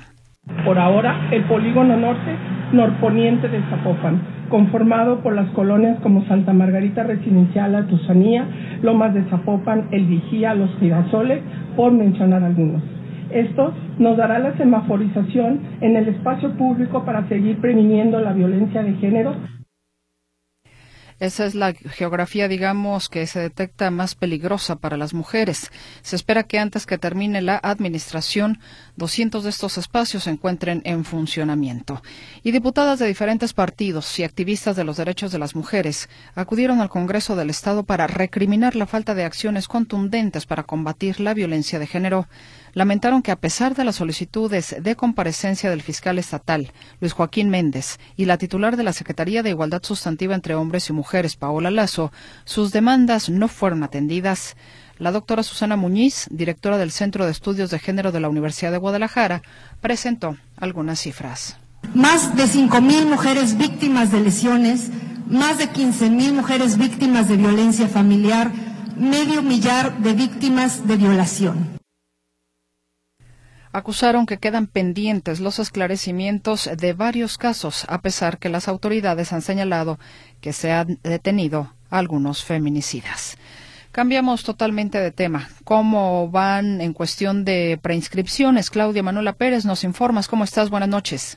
[0.64, 2.32] Por ahora, el polígono norte,
[2.78, 8.48] norponiente de Zapopan, conformado por las colonias como Santa Margarita Residencial, Atusanía,
[8.82, 11.42] Lomas de Zapopan, El Vigía, Los Girasoles,
[11.76, 12.82] por mencionar algunos.
[13.32, 18.94] Esto nos dará la semaforización en el espacio público para seguir previniendo la violencia de
[18.94, 19.36] género
[21.20, 25.72] esa es la geografía, digamos, que se detecta más peligrosa para las mujeres.
[26.04, 28.60] Se espera que antes que termine la administración,
[28.98, 32.04] 200 de estos espacios se encuentren en funcionamiento.
[32.44, 36.90] Y diputadas de diferentes partidos y activistas de los derechos de las mujeres acudieron al
[36.90, 41.88] Congreso del Estado para recriminar la falta de acciones contundentes para combatir la violencia de
[41.88, 42.28] género
[42.78, 47.98] lamentaron que a pesar de las solicitudes de comparecencia del fiscal estatal, Luis Joaquín Méndez,
[48.16, 52.12] y la titular de la Secretaría de Igualdad Sustantiva entre Hombres y Mujeres, Paola Lazo,
[52.46, 54.56] sus demandas no fueron atendidas.
[54.98, 58.78] La doctora Susana Muñiz, directora del Centro de Estudios de Género de la Universidad de
[58.78, 59.42] Guadalajara,
[59.82, 61.58] presentó algunas cifras.
[61.94, 64.90] Más de 5.000 mujeres víctimas de lesiones,
[65.28, 68.52] más de 15.000 mujeres víctimas de violencia familiar,
[68.96, 71.78] medio millar de víctimas de violación
[73.78, 79.44] acusaron que quedan pendientes los esclarecimientos de varios casos, a pesar que las autoridades han
[79.44, 80.00] señalado
[80.42, 83.38] que se han detenido algunos feminicidas.
[83.98, 85.48] Cambiamos totalmente de tema.
[85.64, 88.70] ¿Cómo van en cuestión de preinscripciones?
[88.70, 90.28] Claudia Manuela Pérez, nos informas.
[90.28, 90.70] ¿Cómo estás?
[90.70, 91.36] Buenas noches.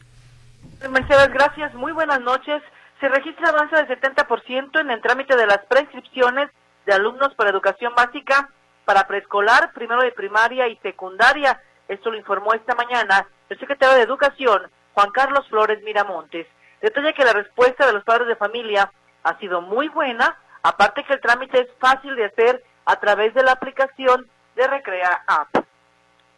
[0.91, 1.73] Mercedes, gracias.
[1.73, 2.63] Muy buenas noches.
[3.01, 6.51] Se registra avance del 70% en el trámite de las preinscripciones
[6.85, 8.51] de alumnos para educación básica,
[8.85, 11.63] para preescolar, primero de primaria y secundaria.
[11.89, 16.47] Esto lo informó esta mañana el secretario de Educación, Juan Carlos Flores Miramontes.
[16.83, 18.93] Detalla que la respuesta de los padres de familia
[19.23, 23.43] ha sido muy buena, aparte que el trámite es fácil de hacer a través de
[23.43, 25.49] la aplicación de Recrea App.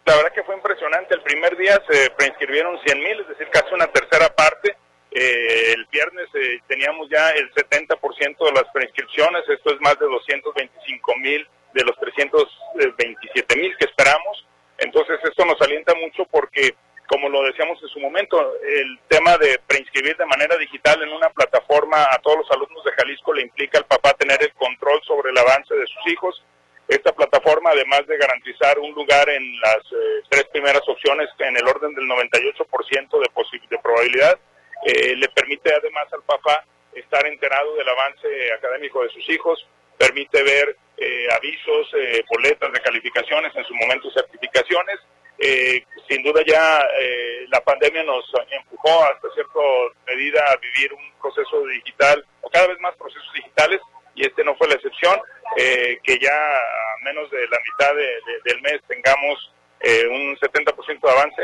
[0.05, 1.15] La verdad que fue impresionante.
[1.15, 4.77] El primer día se preinscribieron 100 mil, es decir, casi una tercera parte.
[5.13, 10.07] Eh, el viernes eh, teníamos ya el 70% de las preinscripciones, esto es más de
[10.07, 14.47] 225 mil de los 327 mil que esperamos.
[14.79, 16.75] Entonces esto nos alienta mucho porque,
[17.09, 21.29] como lo decíamos en su momento, el tema de preinscribir de manera digital en una
[21.31, 25.31] plataforma a todos los alumnos de Jalisco le implica al papá tener el control sobre
[25.31, 26.43] el avance de sus hijos.
[26.89, 31.67] Esta plataforma, además de garantizar un lugar en las eh, tres primeras opciones en el
[31.67, 34.39] orden del 98% de, de probabilidad,
[34.85, 40.43] eh, le permite además al papá estar enterado del avance académico de sus hijos, permite
[40.43, 44.99] ver eh, avisos, eh, boletas de calificaciones, en su momento certificaciones.
[45.39, 46.81] Eh, sin duda ya
[47.49, 49.59] la pandemia nos empujó hasta cierta
[50.07, 53.81] medida a vivir un proceso digital, o cada vez más procesos digitales,
[54.15, 55.21] y este no fue la excepción,
[55.57, 57.95] que ya a menos de la mitad
[58.45, 59.53] del mes tengamos
[60.11, 61.43] un 70% de avance,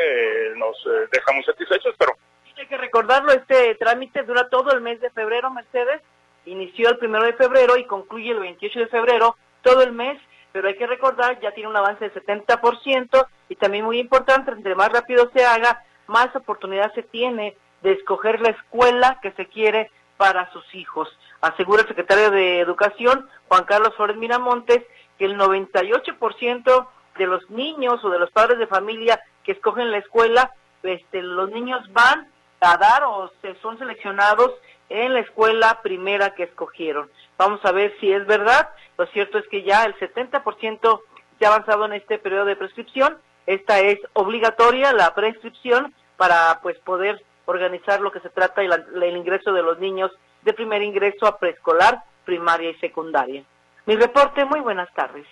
[0.57, 0.77] nos
[1.11, 2.13] deja muy satisfechos, pero...
[2.57, 6.03] Hay que recordarlo, este trámite dura todo el mes de febrero, Mercedes,
[6.45, 10.21] inició el primero de febrero y concluye el 28 de febrero, todo el mes,
[10.53, 14.75] pero hay que recordar, ya tiene un avance del 70% y también muy importante, entre
[14.75, 19.91] más rápido se haga, más oportunidad se tiene de escoger la escuela que se quiere
[20.17, 21.09] para sus hijos.
[21.41, 24.83] Asegura el secretario de Educación, Juan Carlos Flores Miramontes,
[25.19, 29.99] que el 98% de los niños o de los padres de familia que escogen la
[29.99, 32.29] escuela, este, los niños van
[32.61, 34.53] a dar o se son seleccionados
[34.89, 37.11] en la escuela primera que escogieron.
[37.37, 38.71] Vamos a ver si es verdad.
[38.97, 41.01] Lo cierto es que ya el 70%
[41.39, 43.19] se ha avanzado en este periodo de prescripción.
[43.49, 49.17] Esta es obligatoria, la prescripción, para pues poder organizar lo que se trata y el
[49.17, 50.11] ingreso de los niños
[50.43, 53.43] de primer ingreso a preescolar, primaria y secundaria.
[53.87, 55.27] Mi reporte, muy buenas tardes.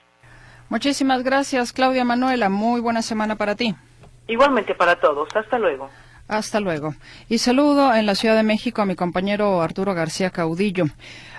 [0.71, 2.49] Muchísimas gracias, Claudia Manuela.
[2.49, 3.75] Muy buena semana para ti.
[4.29, 5.29] Igualmente para todos.
[5.37, 5.91] Hasta luego.
[6.27, 6.95] Hasta luego.
[7.29, 10.87] Y saludo en la Ciudad de México a mi compañero Arturo García Caudillo.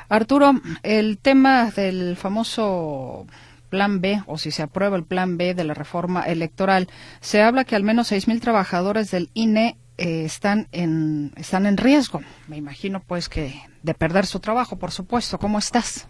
[0.09, 0.51] Arturo,
[0.83, 3.25] el tema del famoso
[3.67, 6.87] plan B, o si se aprueba el plan B de la reforma electoral,
[7.19, 12.21] se habla que al menos 6.000 trabajadores del INE eh, están, en, están en riesgo.
[12.47, 13.53] Me imagino, pues, que
[13.83, 15.37] de perder su trabajo, por supuesto.
[15.37, 16.09] ¿Cómo estás?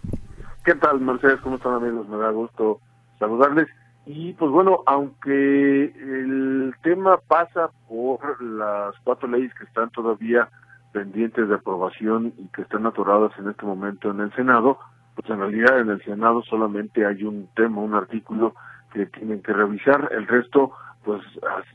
[0.65, 1.39] ¿Qué tal, Mercedes?
[1.41, 2.07] ¿Cómo están, amigos?
[2.09, 2.81] Me da gusto
[3.19, 3.67] saludarles.
[4.05, 10.49] Y pues bueno, aunque el tema pasa por las cuatro leyes que están todavía
[10.93, 14.79] pendientes de aprobación y que están atoradas en este momento en el Senado,
[15.17, 18.53] pues en realidad en el Senado solamente hay un tema, un artículo
[18.93, 21.23] que tienen que revisar, el resto pues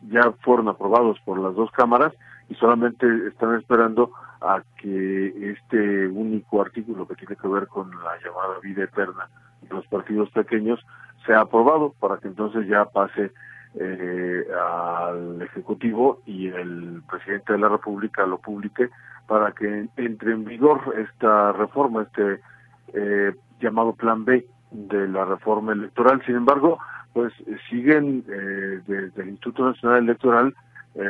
[0.03, 2.13] ya fueron aprobados por las dos cámaras
[2.49, 8.17] y solamente están esperando a que este único artículo que tiene que ver con la
[8.25, 9.29] llamada vida eterna
[9.63, 10.79] de los partidos pequeños
[11.27, 13.33] sea aprobado para que entonces ya pase
[13.75, 18.89] eh, al Ejecutivo y el presidente de la República lo publique
[19.27, 22.41] para que entre en vigor esta reforma, este
[22.95, 26.23] eh, llamado Plan B de la reforma electoral.
[26.27, 26.79] Sin embargo,
[27.13, 27.33] pues
[27.69, 30.55] siguen eh, desde el Instituto Nacional Electoral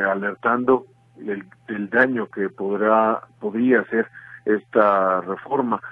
[0.09, 4.07] alertando del, del, daño que podrá podría hacer
[4.45, 5.83] esta reforma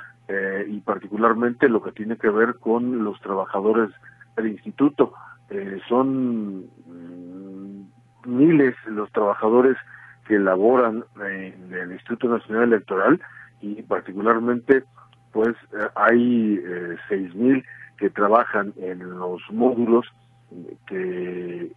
[0.68, 3.90] y particularmente lo que tiene que ver con los trabajadores
[4.36, 5.12] el instituto.
[5.50, 7.84] Eh, son mm,
[8.26, 9.76] miles los trabajadores
[10.26, 13.20] que laboran en el Instituto Nacional Electoral
[13.60, 14.84] y particularmente
[15.32, 17.64] pues eh, hay eh, seis mil
[17.98, 20.06] que trabajan en los módulos
[20.88, 21.70] que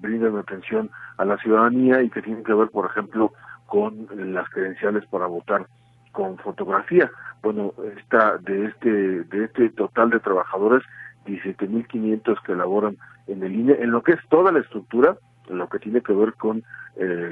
[0.00, 3.32] brindan atención a la ciudadanía y que tienen que ver, por ejemplo,
[3.66, 5.66] con las credenciales para votar
[6.12, 7.10] con fotografía.
[7.42, 8.90] Bueno, esta de este
[9.24, 10.84] de este total de trabajadores
[11.26, 15.16] 17.500 que elaboran en el INE, en lo que es toda la estructura,
[15.48, 16.62] en lo que tiene que ver con
[16.96, 17.30] eh,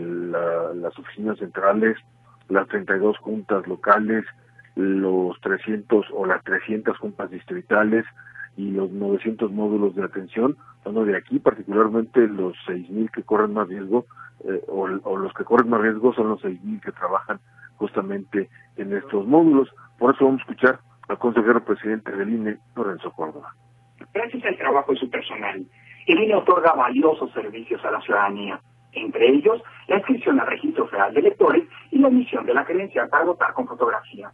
[0.75, 1.97] las oficinas centrales,
[2.49, 4.25] las 32 juntas locales,
[4.77, 8.05] los 300 o las 300 juntas distritales
[8.57, 13.69] y los 900 módulos de atención, uno de aquí particularmente los 6.000 que corren más
[13.69, 14.07] riesgo,
[14.45, 17.39] eh, o, o, los que corren más riesgo son los 6.000 que trabajan
[17.77, 19.69] justamente en estos módulos.
[19.99, 23.55] Por eso vamos a escuchar al consejero presidente del INE, Lorenzo Córdoba.
[24.13, 25.65] Gracias al trabajo de su personal,
[26.07, 28.61] el INE otorga valiosos servicios a la ciudadanía,
[28.93, 33.09] entre ellos la inscripción al registro federal de electores y la emisión de la credencial
[33.09, 34.31] para votar con fotografía.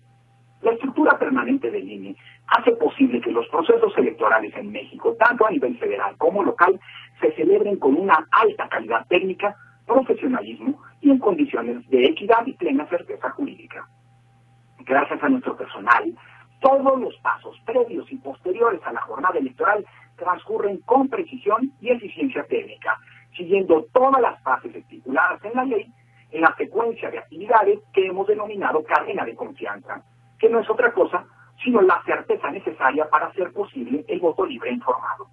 [0.62, 2.16] La estructura permanente del INE
[2.48, 6.78] hace posible que los procesos electorales en México, tanto a nivel federal como local,
[7.20, 9.56] se celebren con una alta calidad técnica,
[9.86, 13.86] profesionalismo y en condiciones de equidad y plena certeza jurídica.
[14.80, 16.12] Gracias a nuestro personal,
[16.60, 19.84] todos los pasos previos y posteriores a la jornada electoral
[20.16, 22.98] transcurren con precisión y eficiencia técnica,
[23.36, 25.92] siguiendo todas las fases estipuladas en la ley
[26.30, 30.02] en la secuencia de actividades que hemos denominado cadena de confianza,
[30.38, 31.24] que no es otra cosa
[31.62, 35.26] sino la certeza necesaria para hacer posible el voto libre e informado.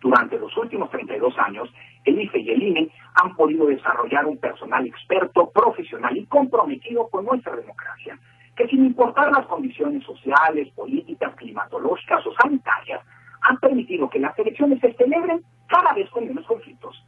[0.00, 1.72] Durante los últimos 32 años,
[2.04, 7.24] el IFE y el INE han podido desarrollar un personal experto, profesional y comprometido con
[7.24, 8.18] nuestra democracia,
[8.56, 13.00] que sin importar las condiciones sociales, políticas, climatológicas o sanitarias,
[13.42, 17.02] han permitido que las elecciones se celebren cada vez con menos conflictos.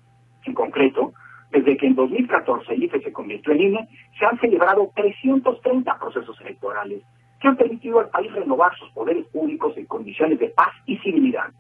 [0.45, 1.13] En concreto,
[1.51, 6.41] desde que en 2014 el IFE se convirtió en INE, se han celebrado 330 procesos
[6.41, 7.03] electorales
[7.47, 11.53] que han permitido al país renovar sus poderes públicos en condiciones de paz y civilidad.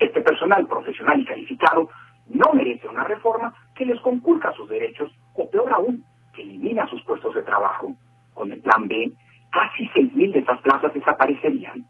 [0.00, 1.88] Este personal profesional y calificado
[2.26, 6.04] no merece una reforma que les conculca sus derechos o peor aún,
[6.34, 7.94] que elimina sus puestos de trabajo.
[8.34, 9.12] Con el plan B,
[9.52, 11.86] casi 6.000 de estas plazas desaparecerían.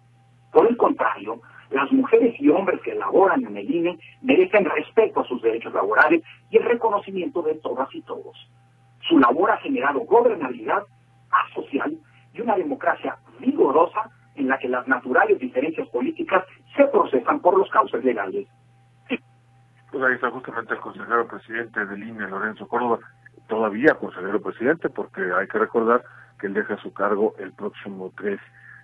[0.53, 5.25] Por el contrario, las mujeres y hombres que laboran en el INE merecen respeto a
[5.25, 8.37] sus derechos laborales y el reconocimiento de todas y todos.
[9.09, 10.83] Su labor ha generado gobernabilidad,
[11.31, 11.97] paz social
[12.35, 16.45] y una democracia vigorosa en la que las naturales diferencias políticas
[16.77, 18.49] se procesan por los cauces legales.
[19.09, 22.99] Pues ahí está justamente el consejero presidente del INE, Lorenzo Córdoba,
[23.47, 26.03] todavía consejero presidente, porque hay que recordar
[26.41, 28.41] que él deja su cargo el próximo 3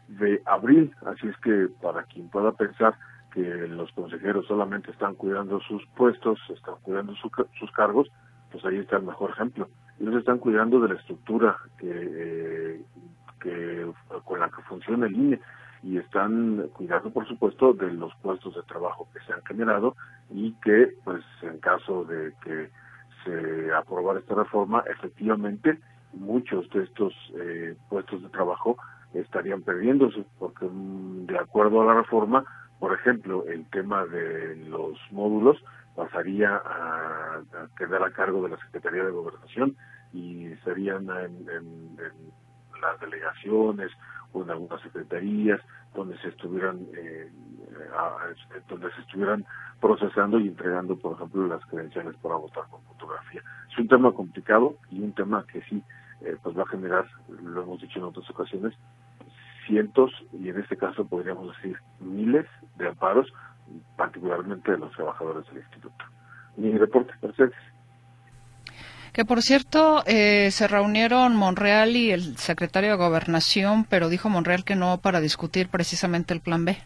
[0.07, 0.95] de abril.
[1.05, 2.95] Así es que para quien pueda pensar
[3.34, 8.09] que los consejeros solamente están cuidando sus puestos, están cuidando sus cargos,
[8.53, 9.68] pues ahí está el mejor ejemplo.
[10.01, 12.80] Ellos están cuidando de la estructura que,
[13.41, 13.91] que
[14.24, 15.41] con la que funciona el INE
[15.83, 19.97] y están cuidando, por supuesto, de los puestos de trabajo que se han generado
[20.31, 22.70] y que, pues, en caso de que
[23.24, 25.78] se aprobara esta reforma, efectivamente,
[26.12, 28.76] muchos de estos eh, puestos de trabajo
[29.14, 32.45] estarían perdiéndose, porque mm, de acuerdo a la reforma,
[32.78, 35.62] por ejemplo, el tema de los módulos
[35.95, 37.41] pasaría a,
[37.76, 39.76] quedar a cargo de la Secretaría de Gobernación
[40.12, 41.97] y serían en,
[42.81, 43.91] las delegaciones
[44.33, 45.61] o en algunas secretarías
[45.95, 47.31] donde se estuvieran eh,
[48.68, 49.45] donde se estuvieran
[49.81, 53.43] procesando y entregando, por ejemplo, las credenciales para votar con fotografía.
[53.70, 55.83] Es un tema complicado y un tema que sí
[56.22, 57.07] eh, pues va a generar,
[57.43, 58.74] lo hemos dicho en otras ocasiones,
[59.66, 63.33] cientos y en este caso podríamos decir miles de amparos,
[63.97, 66.05] particularmente de los trabajadores del instituto.
[66.57, 67.55] Mi reporte, Mercedes.
[69.13, 74.65] Que por cierto, eh, se reunieron Monreal y el secretario de Gobernación, pero dijo Monreal
[74.65, 76.77] que no para discutir precisamente el plan B.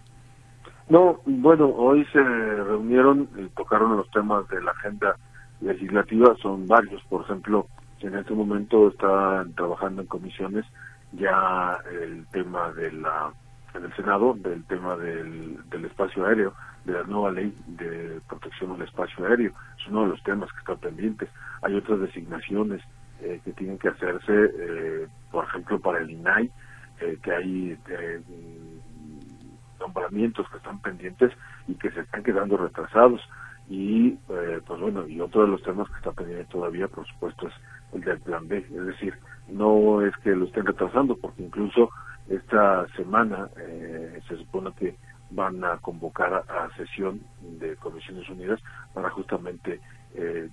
[0.89, 5.17] No, bueno, hoy se reunieron y tocaron los temas de la agenda
[5.61, 7.67] legislativa, son varios, por ejemplo,
[8.07, 10.65] en este momento están trabajando en comisiones
[11.13, 13.33] ya el tema de la
[13.75, 16.55] en el Senado del tema del, del espacio aéreo,
[16.85, 19.53] de la nueva ley de protección del espacio aéreo.
[19.79, 21.29] Es uno de los temas que están pendientes.
[21.63, 22.83] Hay otras designaciones
[23.21, 26.51] eh, que tienen que hacerse, eh, por ejemplo, para el INAI,
[27.01, 27.79] eh, que hay
[29.81, 31.33] nombramientos que están pendientes
[31.67, 33.21] y que se están quedando retrasados.
[33.67, 34.11] Y,
[34.67, 37.55] pues bueno, y otro de los temas que está pendiente todavía, por supuesto, es
[37.95, 38.59] el del plan B.
[38.59, 39.15] Es decir,
[39.49, 41.89] no es que lo estén retrasando, porque incluso
[42.29, 44.97] esta semana eh, se supone que
[45.31, 48.61] van a convocar a, sesión de Comisiones Unidas
[48.93, 49.81] para justamente
[50.15, 50.49] eh,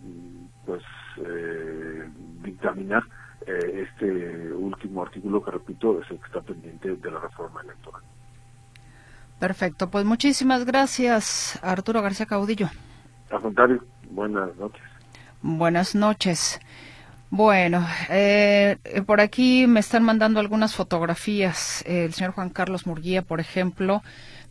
[0.65, 0.83] pues
[1.17, 2.09] eh,
[2.43, 3.03] dictaminar
[3.45, 8.03] este último artículo que repito es el que está pendiente de la reforma electoral.
[9.39, 12.69] Perfecto, pues muchísimas gracias Arturo García Caudillo.
[13.31, 14.83] Al contrario, buenas noches.
[15.41, 16.59] Buenas noches.
[17.33, 21.81] Bueno, eh, por aquí me están mandando algunas fotografías.
[21.87, 24.03] El señor Juan Carlos Murguía, por ejemplo,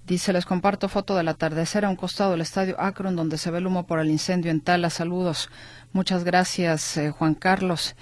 [0.06, 3.58] dice, les comparto foto del atardecer a un costado del estadio Akron, donde se ve
[3.58, 4.88] el humo por el incendio en Tala.
[4.88, 5.50] Saludos.
[5.92, 7.96] Muchas gracias, eh, Juan Carlos.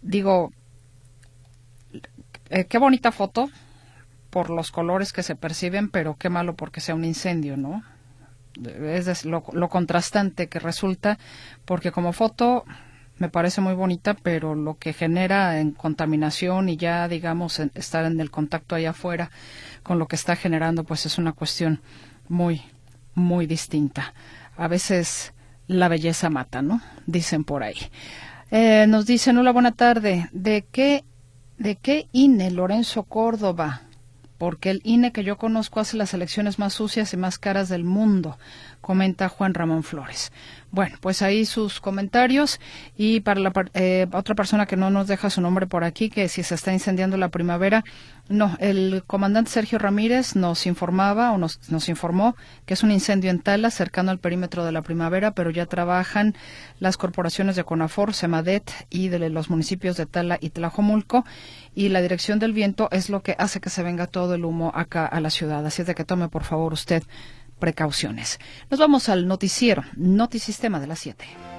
[0.00, 0.50] Digo,
[2.48, 3.50] eh, qué bonita foto
[4.30, 7.84] por los colores que se perciben, pero qué malo porque sea un incendio, ¿no?
[8.64, 11.18] Es lo, lo contrastante que resulta,
[11.66, 12.64] porque como foto
[13.18, 18.20] me parece muy bonita, pero lo que genera en contaminación y ya, digamos, estar en
[18.20, 19.30] el contacto allá afuera
[19.82, 21.80] con lo que está generando, pues es una cuestión
[22.28, 22.62] muy,
[23.14, 24.14] muy distinta.
[24.56, 25.32] A veces
[25.66, 26.80] la belleza mata, ¿no?
[27.06, 27.76] Dicen por ahí.
[28.50, 30.28] Eh, nos dicen, hola, buena tarde.
[30.32, 31.04] ¿De qué,
[31.58, 33.82] de qué INE Lorenzo Córdoba?
[34.44, 37.82] Porque el INE que yo conozco hace las elecciones más sucias y más caras del
[37.82, 38.36] mundo,
[38.82, 40.32] comenta Juan Ramón Flores.
[40.70, 42.60] Bueno, pues ahí sus comentarios
[42.94, 46.28] y para la eh, otra persona que no nos deja su nombre por aquí, que
[46.28, 47.84] si se está incendiando la primavera,
[48.28, 53.30] no, el comandante Sergio Ramírez nos informaba o nos, nos informó que es un incendio
[53.30, 56.34] en Tala, cercano al perímetro de la primavera, pero ya trabajan
[56.80, 61.26] las corporaciones de CONAFOR, SEMADET y de los municipios de Tala y Tlajomulco
[61.74, 64.72] y la dirección del viento es lo que hace que se venga todo el humo
[64.74, 65.66] acá a la ciudad.
[65.66, 67.02] Así es de que tome por favor usted
[67.58, 68.38] precauciones.
[68.70, 71.53] Nos vamos al noticiero, Notisistema de las 7.